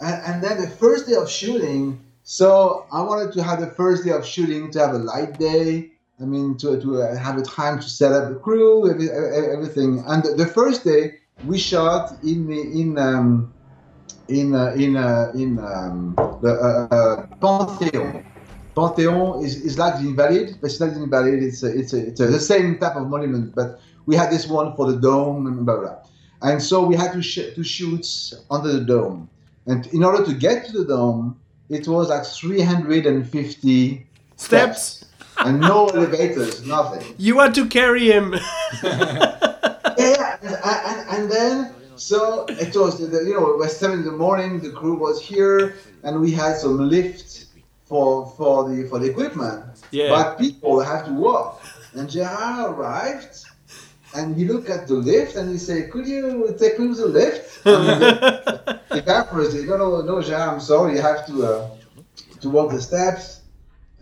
[0.00, 4.04] And, and then the first day of shooting, So I wanted to have the first
[4.04, 5.90] day of shooting to have a light day.
[6.20, 10.04] I mean, to, to uh, have a time to set up the crew, every, everything.
[10.06, 13.54] And the, the first day we shot in the in um,
[14.28, 18.29] in uh, in uh, in um, the uh, uh, Pantheon.
[18.74, 21.42] Pantheon is, is like the Invalid, but it's not the Invalid.
[21.42, 24.46] It's a, it's, a, it's a, the same type of monument, but we had this
[24.46, 25.96] one for the dome and blah blah.
[26.42, 28.06] And so we had to sh- to shoot
[28.50, 29.28] under the dome.
[29.66, 34.06] And in order to get to the dome, it was like 350
[34.36, 35.04] Steps.
[35.38, 37.14] and no elevators, nothing.
[37.18, 38.32] You had to carry him.
[38.82, 44.12] yeah, and, and, and then so it was you know it was seven in the
[44.12, 44.60] morning.
[44.60, 47.39] The crew was here, and we had some lift
[47.90, 49.64] for for the for the equipment.
[49.90, 50.08] Yeah.
[50.14, 51.60] But people have to walk,
[51.96, 53.34] and Gerard arrived.
[54.12, 56.24] And he looked at the lift and he said, "Could you
[56.58, 60.60] take me to the lift?" The, the guy first said, "No, no, no, Gerard, I'm
[60.72, 60.90] sorry.
[60.96, 61.68] You have to uh,
[62.42, 63.24] to walk the steps."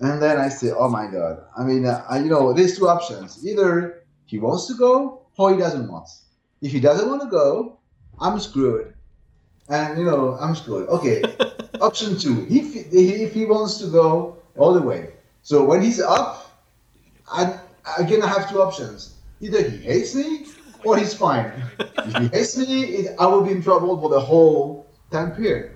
[0.01, 1.35] And then I said, "Oh my God!
[1.61, 3.29] I mean, uh, I- you know, there's two options.
[3.51, 4.95] Either he wants to go
[5.37, 6.09] or he doesn't want.
[6.67, 7.79] If he doesn't want to go,
[8.25, 8.95] I'm screwed.
[9.69, 10.89] And you know, I'm screwed.
[10.89, 11.23] Okay.
[11.81, 12.47] Option two.
[12.49, 12.81] If he,
[13.25, 15.11] if he wants to go all the way.
[15.43, 16.51] So when he's up,
[17.31, 17.59] I
[17.99, 19.15] again I have two options.
[19.41, 20.47] Either he hates me
[20.85, 21.53] or he's fine.
[21.79, 25.73] if he hates me, it, I will be in trouble for the whole time period.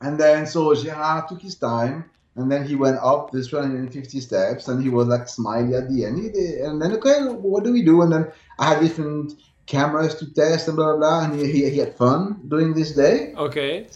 [0.00, 4.68] And then so Gerard took his time, and then he went up this 150 steps,
[4.68, 6.32] and he was like smiley at the end.
[6.32, 8.02] Did, and then okay, what do we do?
[8.02, 9.34] And then I had different
[9.66, 12.92] cameras to test and blah blah blah, and he, he, he had fun doing this
[12.92, 13.86] day, okay.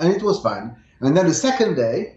[0.00, 0.76] and it was fun.
[1.00, 2.16] And then the second day,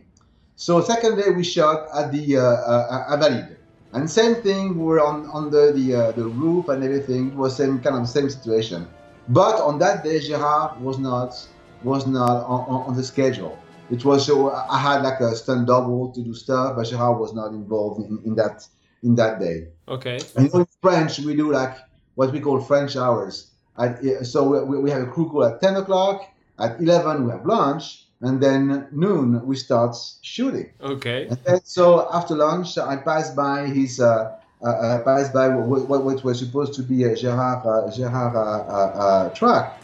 [0.55, 3.57] so second day we shot at the uh, uh, Avalide.
[3.93, 7.31] And same thing, we were on under the uh, the roof and everything.
[7.31, 8.87] It was same kind of same situation.
[9.27, 11.35] But on that day, Gerard was not
[11.83, 13.57] was not on, on, on the schedule.
[13.89, 17.33] It was so I had like a stunt double to do stuff, but Gerard was
[17.33, 18.65] not involved in, in that
[19.03, 19.67] in that day.
[19.87, 20.19] Okay.
[20.37, 21.75] And you know, in French, we do like
[22.15, 23.51] what we call French hours.
[23.77, 26.27] At, so we, we have a crew call at 10 o'clock.
[26.59, 28.05] At 11, we have lunch.
[28.21, 30.69] And then noon, we start shooting.
[30.79, 31.27] Okay.
[31.27, 35.89] And then, so after lunch, I passed by his, uh, uh, uh, passed by what,
[35.89, 39.75] what, what was supposed to be a Gerard, uh, Gerard uh, uh, uh, truck.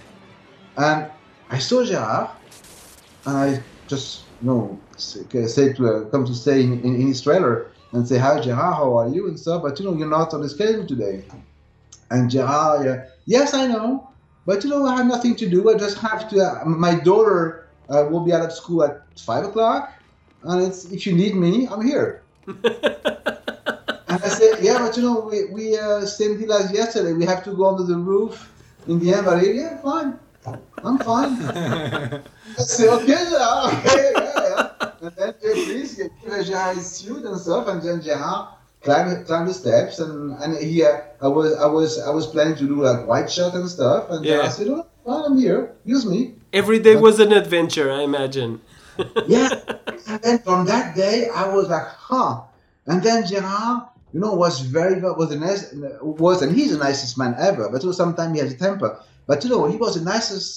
[0.77, 1.09] And
[1.49, 2.29] I saw Gerard,
[3.25, 7.21] and I just, you know, say, to uh, come to stay in, in, in his
[7.21, 9.27] trailer and say, Hi, Gerard, how are you?
[9.29, 9.63] And stuff.
[9.63, 11.23] But, you know, you're not on the schedule today.
[12.10, 14.10] And uh, yes, I know.
[14.46, 15.70] But, you know, I have nothing to do.
[15.70, 19.46] I just have to, uh, my daughter uh, will be out of school at 5
[19.46, 19.93] o'clock.
[20.43, 22.24] And it's, if you need me, I'm here.
[22.48, 22.63] and
[24.08, 27.12] I said, yeah, but you know, we, we uh, same deal as yesterday.
[27.12, 28.52] We have to go under the roof
[28.88, 29.22] in the.
[29.22, 30.17] But yeah, fine.
[30.84, 31.41] I'm fine.
[31.43, 34.91] I said, okay, yeah, okay, yeah, yeah.
[35.02, 38.50] And then please give Gerard his suit and stuff, and then Gerard
[38.88, 42.56] climbed climbed the steps, and and he, uh, I was I was I was planning
[42.62, 44.47] to do like white shot and stuff, and Yeah.
[44.47, 45.62] I said, oh, fine, I'm here.
[45.95, 46.19] Use me.
[46.62, 48.52] Every day was an adventure, I imagine.
[49.36, 49.50] yeah.
[50.08, 52.32] And then from that day, I was like, huh.
[52.89, 55.62] And then Gerard, you know, was very was the nice
[56.23, 57.63] was and he's the nicest man ever.
[57.71, 58.91] But sometimes he has a temper.
[59.30, 60.47] But you know, he was the nicest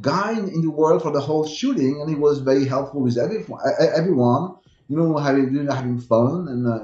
[0.00, 3.16] guy in, in the world for the whole shooting, and he was very helpful with
[3.16, 3.60] everyone.
[4.00, 4.42] Everyone,
[4.88, 6.80] you know, having you know, having fun, and uh,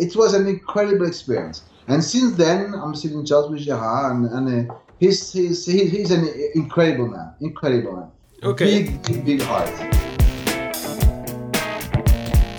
[0.00, 1.62] it, was an incredible experience.
[1.88, 5.90] And since then, I'm still in touch with Gerard, and, and uh, he's, he's he's
[5.90, 8.10] he's an incredible man, incredible man.
[8.42, 8.64] Okay.
[8.64, 9.70] Big, big, big heart.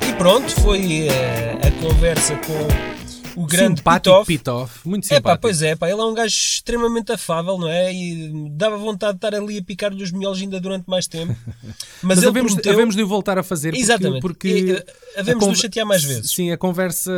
[0.07, 2.90] E pronto, foi eh, a conversa com
[3.35, 4.87] o grande simpático Pitoff.
[4.87, 5.41] Muito É pá, simpático.
[5.41, 7.93] pois é, pá, ele é um gajo extremamente afável, não é?
[7.93, 11.35] E dava vontade de estar ali a picar-lhe os miolos ainda durante mais tempo.
[11.63, 12.73] Mas, Mas ele havemos, prometeu...
[12.73, 14.21] havemos de o voltar a fazer porque, Exatamente.
[14.21, 14.85] porque E, eh,
[15.17, 16.31] havemos de o chatear mais vezes.
[16.31, 17.11] Sim, a conversa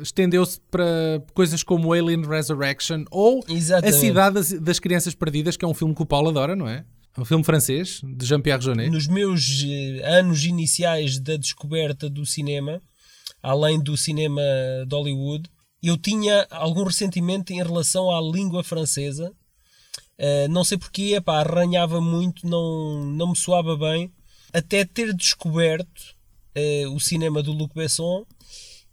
[0.00, 3.96] estendeu-se para coisas como Alien Resurrection ou Exatamente.
[3.96, 6.68] A Cidade das, das Crianças Perdidas, que é um filme que o Paulo adora, não
[6.68, 6.84] é?
[7.16, 8.88] É um filme francês, de Jean-Pierre Jeunet.
[8.90, 12.80] Nos meus eh, anos iniciais da descoberta do cinema,
[13.42, 14.40] além do cinema
[14.86, 15.50] de Hollywood,
[15.82, 19.32] eu tinha algum ressentimento em relação à língua francesa.
[20.16, 24.12] Eh, não sei porquê, epá, arranhava muito, não, não me soava bem,
[24.52, 26.14] até ter descoberto
[26.54, 28.24] eh, o cinema do Luc Besson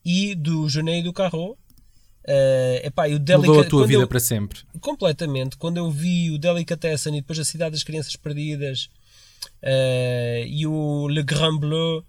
[0.04, 1.56] e do Jeunet e do Carreau.
[2.26, 4.60] Eh, epá, e o Mudou Delica- a tua quando vida eu- para sempre.
[4.82, 5.58] completamente.
[5.58, 8.90] Quando eu vi o Delicatessen e depois a Cidade das Crianças Perdidas
[9.62, 12.04] eh, e o Le Grand Bleu,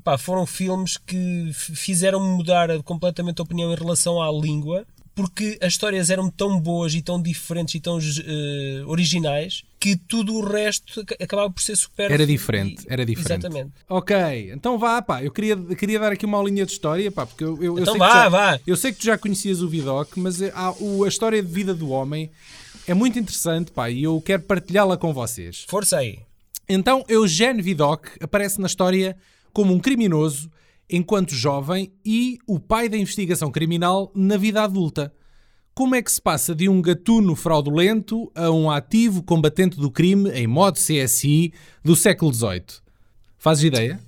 [0.00, 4.86] pá, foram filmes que fizeram-me mudar completamente a opinião em relação à língua.
[5.12, 10.34] porque as histórias eram tão boas e tão diferentes e tão eh, originais que tudo
[10.34, 12.10] o resto ac- acabava por ser super.
[12.10, 13.44] Era diferente, era diferente.
[13.46, 13.72] Exatamente.
[13.88, 14.16] Ok,
[14.54, 17.56] então vá, pá, eu queria, queria dar aqui uma aulinha de história, pá, porque eu,
[17.62, 18.60] eu, eu Então sei que vá, já- vá.
[18.66, 21.52] Eu sei que tu já conhecias o Vidoc, mas eh, há- o- a história de
[21.52, 22.30] vida do homem
[22.86, 25.66] é muito interessante, pá, e eu quero partilhá-la com vocês.
[25.68, 26.20] Força aí.
[26.66, 29.16] Então, Eugène Vidocq aparece na história
[29.52, 30.50] como um criminoso
[30.88, 35.12] enquanto jovem e o pai da investigação criminal na vida adulta.
[35.72, 40.28] Como é que se passa de um gatuno fraudulento a um ativo combatente do crime
[40.30, 42.64] em modo CSI do século XVIII?
[43.38, 44.00] Fazes ideia?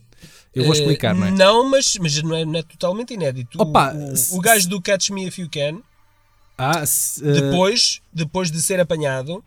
[0.54, 1.30] Eu vou Eh, explicar, não é?
[1.30, 3.56] Não, mas, mas não, é, não é totalmente inédito.
[3.58, 5.80] O- Opa, o, se- o gajo do Catch Me If You Can,
[6.58, 9.42] Ah, se- eh, depois, depois de ser apanhado,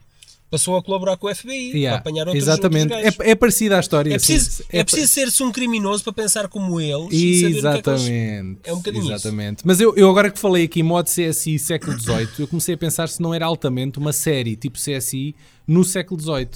[0.55, 2.93] passou a colaborar com o FBI yeah, para apanhar outros, exatamente.
[2.93, 3.19] outros.
[3.19, 4.13] É, é parecida à história.
[4.13, 7.47] É preciso, é pa- preciso ser-se um criminoso para pensar como eles é.
[7.47, 8.59] Exatamente.
[8.63, 9.13] É um bocadinho isso.
[9.13, 9.63] Exatamente.
[9.65, 12.77] Mas eu, eu agora que falei aqui em modo CSI século XVIII, eu comecei a
[12.77, 15.35] pensar se não era altamente uma série tipo CSI
[15.67, 16.47] no século XVIII.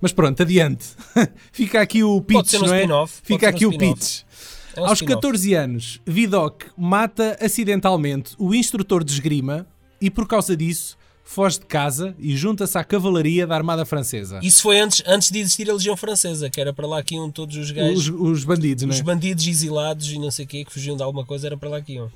[0.00, 0.86] Mas pronto, adiante.
[1.52, 3.06] Fica aqui o pitch, um não é?
[3.22, 4.22] Fica ser um aqui o pitch.
[4.74, 5.22] É um Aos spin-off.
[5.22, 9.66] 14 anos, Vidocq mata acidentalmente o instrutor de esgrima
[10.00, 10.96] e por causa disso
[11.26, 14.38] foge de casa e junta-se à cavalaria da Armada Francesa.
[14.42, 17.30] Isso foi antes, antes de existir a Legião Francesa, que era para lá que iam
[17.30, 18.86] todos os gajos, Os, os bandidos, é?
[18.86, 21.68] os bandidos exilados e não sei o quê, que fugiam de alguma coisa, era para
[21.68, 22.10] lá que iam.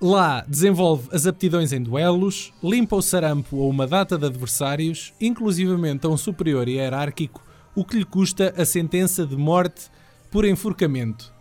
[0.00, 6.06] Lá desenvolve as aptidões em duelos, limpa o sarampo a uma data de adversários, inclusivamente
[6.06, 7.42] a um superior e hierárquico,
[7.74, 9.90] o que lhe custa a sentença de morte
[10.30, 11.34] por enforcamento.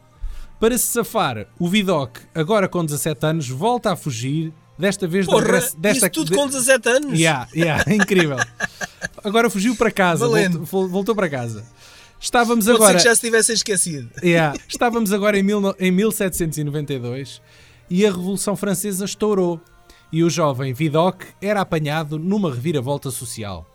[0.59, 5.31] Para se safar, o Vidocq, agora com 17 anos, volta a fugir, desta vez de
[5.31, 7.19] Porra, regresso- desta isso tudo de- com 17 anos?
[7.19, 8.37] Yeah, yeah, incrível.
[9.23, 11.65] Agora fugiu para casa, voltou, voltou para casa.
[12.19, 12.93] Estávamos Pode agora.
[12.93, 14.09] ser que já se tivessem esquecido.
[14.23, 14.57] Yeah.
[14.67, 17.41] Estávamos agora em, mil em 1792
[17.89, 19.59] e a Revolução Francesa estourou.
[20.11, 23.67] E o jovem Vidocq era apanhado numa reviravolta social.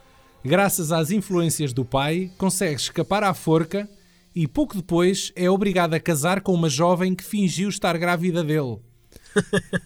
[0.44, 3.88] Graças às influências do pai, consegue escapar à forca
[4.32, 8.78] e pouco depois é obrigado a casar com uma jovem que fingiu estar grávida dele.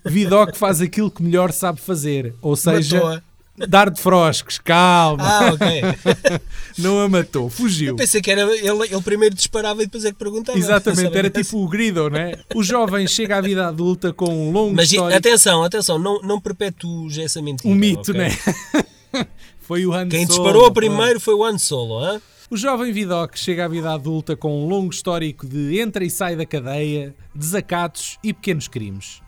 [0.04, 3.22] Vidocq faz aquilo que melhor sabe fazer, ou seja, Matou-a.
[3.68, 4.58] dar de froscos.
[4.58, 5.82] Calma, Ah, ok.
[6.78, 7.96] não a matou, fugiu.
[7.96, 10.58] Pensei que era ele, ele primeiro disparava e depois é que perguntava.
[10.58, 12.34] Exatamente, era tipo o grido, né?
[12.54, 16.40] O jovem chega à vida adulta com um longo Mas histórico, atenção, atenção, não, não
[16.40, 17.68] perpetues essa mentira.
[17.72, 18.14] um mito, ok?
[18.14, 18.30] né?
[19.60, 20.72] Foi o Han Quem Solo, disparou pô.
[20.72, 22.20] primeiro foi o Han Solo, hã?
[22.50, 26.34] O jovem Vidocq chega à vida adulta com um longo histórico de entra e sai
[26.36, 29.22] da cadeia, desacatos e pequenos crimes.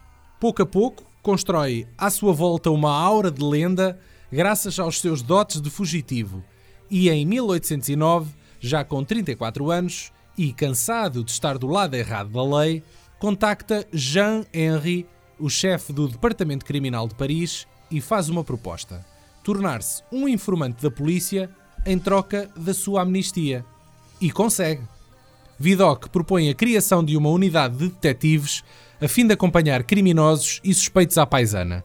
[0.44, 3.98] Pouco a pouco, constrói à sua volta uma aura de lenda
[4.30, 6.44] graças aos seus dotes de fugitivo.
[6.90, 8.30] E em 1809,
[8.60, 12.82] já com 34 anos e cansado de estar do lado errado da lei,
[13.18, 15.06] contacta Jean-Henri,
[15.38, 19.02] o chefe do Departamento Criminal de Paris, e faz uma proposta:
[19.42, 21.48] tornar-se um informante da polícia
[21.86, 23.64] em troca da sua amnistia.
[24.20, 24.82] E consegue.
[25.58, 28.62] Vidocq propõe a criação de uma unidade de detetives
[29.00, 31.84] a fim de acompanhar criminosos e suspeitos à paisana.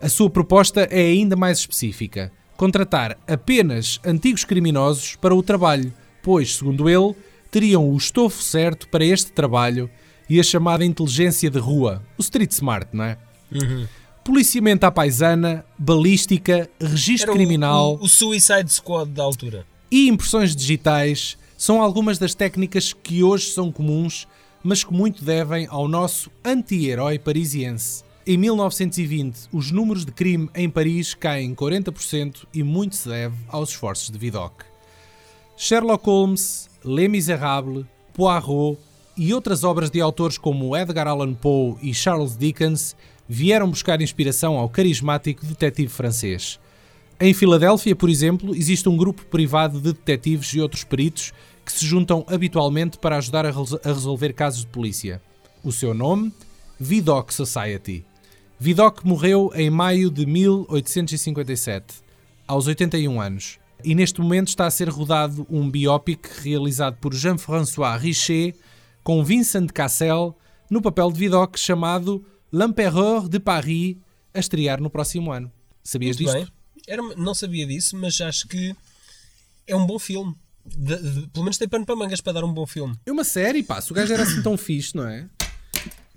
[0.00, 5.92] A sua proposta é ainda mais específica: contratar apenas antigos criminosos para o trabalho,
[6.22, 7.14] pois, segundo ele,
[7.50, 9.88] teriam o estofo certo para este trabalho
[10.28, 13.16] e a chamada inteligência de rua, o street smart, não é?
[14.24, 19.64] Policiamento à paisana, balística, registro Era o- criminal O, o Suicide Squad da altura.
[19.90, 24.26] e impressões digitais são algumas das técnicas que hoje são comuns,
[24.66, 28.02] mas que muito devem ao nosso anti-herói parisiense.
[28.26, 33.70] Em 1920, os números de crime em Paris caem 40% e muito se deve aos
[33.70, 34.64] esforços de Vidocq.
[35.56, 38.76] Sherlock Holmes, Les Miserables, Poirot
[39.16, 42.96] e outras obras de autores como Edgar Allan Poe e Charles Dickens
[43.28, 46.58] vieram buscar inspiração ao carismático detetive francês.
[47.20, 51.32] Em Filadélfia, por exemplo, existe um grupo privado de detetives e outros peritos
[51.66, 55.20] que se juntam habitualmente para ajudar a, a resolver casos de polícia.
[55.64, 56.32] O seu nome?
[56.78, 58.04] Vidocq Society.
[58.58, 61.96] Vidocq morreu em maio de 1857,
[62.46, 68.00] aos 81 anos, e neste momento está a ser rodado um biopic realizado por Jean-François
[68.00, 68.54] Richer
[69.02, 70.36] com Vincent Cassel
[70.70, 73.96] no papel de Vidocq chamado L'Empereur de Paris,
[74.32, 75.50] a estrear no próximo ano.
[75.82, 76.46] Sabias Muito disto?
[76.46, 76.56] bem.
[76.86, 78.74] Era, não sabia disso, mas acho que
[79.66, 80.34] é um bom filme.
[80.66, 82.94] De- de- pelo menos tem pano para mangas para dar um bom filme.
[83.06, 83.80] É uma série, pá.
[83.80, 85.26] Se o gajo era assim tão fixe, não é?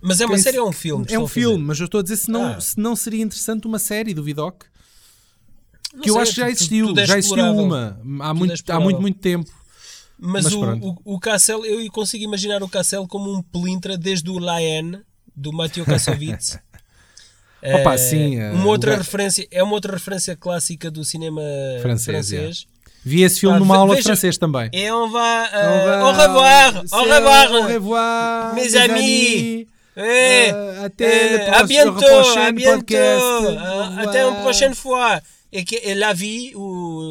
[0.02, 1.06] Mas é uma série ou um filme?
[1.10, 2.62] É um filme, mas eu estou a dizer se não, Ah.
[2.62, 4.66] se não seria interessante uma série do Vidocq.
[5.94, 6.88] Não Que eu sei, acho que já existiu.
[6.88, 8.00] tudo é já existiu uma.
[8.22, 9.52] Há é muito, há muito, muito tempo.
[10.18, 11.02] Mas, Mas o, pronto.
[11.06, 15.00] o, o Cassel, eu consigo imaginar o Cassel como um pelintra desde o Lion,
[15.36, 16.60] do Matteo Kassovitz.
[17.62, 21.04] Opa, Eh, sim, eh, uma o outra gajo- referência, é uma outra referência clássica do
[21.04, 21.42] cinema
[21.82, 22.68] Francês, francês.
[23.10, 24.70] Vi esse filme Pá, numa aula de francês também.
[24.72, 29.68] Et on va, On euh, va- au revoir, au revoir, Au revoir, mes mes amis.
[29.98, 30.50] Euh, Eh,
[30.86, 34.00] até eh, le à bientôt, à bientôt, euh, revoir.
[34.04, 35.20] até une prochaine fois.
[35.52, 37.02] Et que et la vie ou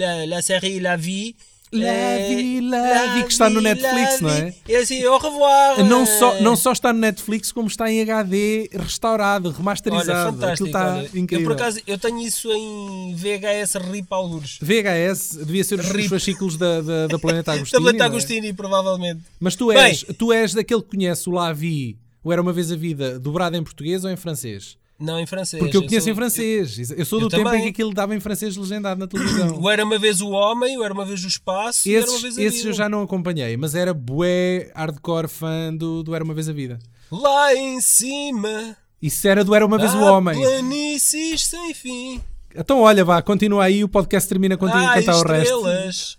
[0.00, 1.34] la, la série La vie.
[1.72, 4.54] La eh, vie, la vie, que está no Netflix, não é?
[4.68, 5.82] E assim, au revoir.
[5.82, 6.40] Não só, eh.
[6.42, 10.28] não só está no Netflix, como está em HD restaurado, Olha, remasterizado.
[10.28, 10.66] Aquilo fantástico.
[10.66, 11.10] está olha.
[11.14, 11.40] incrível.
[11.40, 14.58] Eu por acaso eu tenho isso em VHS RIP alguns.
[14.60, 16.10] VHS devia ser os Rip.
[16.10, 17.52] fascículos da, da, da Planeta.
[17.70, 18.18] Também está não é?
[18.18, 19.22] Agostini, provavelmente.
[19.40, 22.70] Mas tu és, tu és daquele que conhece o La Vie, o Era Uma Vez
[22.70, 24.76] a Vida, dobrado em português ou em francês?
[25.02, 25.62] Não em francês.
[25.62, 26.90] Porque eu conheço sou- em francês.
[26.90, 27.62] Eu sou eu do tempo em também.
[27.64, 29.58] que aquilo dava em francês legendado na televisão.
[29.60, 32.10] O Era uma vez o homem, o Era uma vez o espaço, e era uma
[32.10, 32.68] Esses, vez a esses vida.
[32.70, 36.52] eu já não acompanhei, mas era bué hardcore fã do, do Era Uma Vez a
[36.52, 36.78] Vida.
[37.10, 40.40] Lá em cima, Isso era do Era Uma Vez o Homem.
[40.40, 42.20] planícies sem fim.
[42.54, 46.18] Então olha, vá, continua aí, o podcast termina contigo a Há cantar o resto.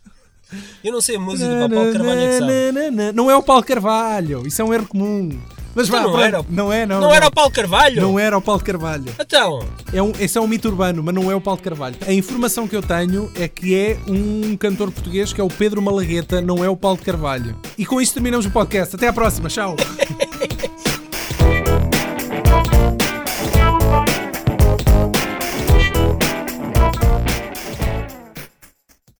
[0.84, 3.12] Eu não sei a música, para o Paulo Carvalho é que sabe.
[3.14, 5.40] Não é o Paulo Carvalho, isso é um erro comum.
[5.76, 7.02] Mas vá, Então não pronto, era o- não é, não.
[7.02, 8.02] Não era o Paulo Carvalho?
[8.02, 9.06] Não era o Paulo Carvalho.
[9.20, 9.60] Então,
[9.92, 11.96] É um, esse é um mito urbano, mas não é o Paulo Carvalho.
[12.08, 15.82] A informação que eu tenho é que é um cantor português que é o Pedro
[15.82, 17.56] Malagueta, não é o Paulo Carvalho.
[17.78, 18.96] E com isto terminamos o podcast.
[18.96, 19.76] Até à próxima, tchau.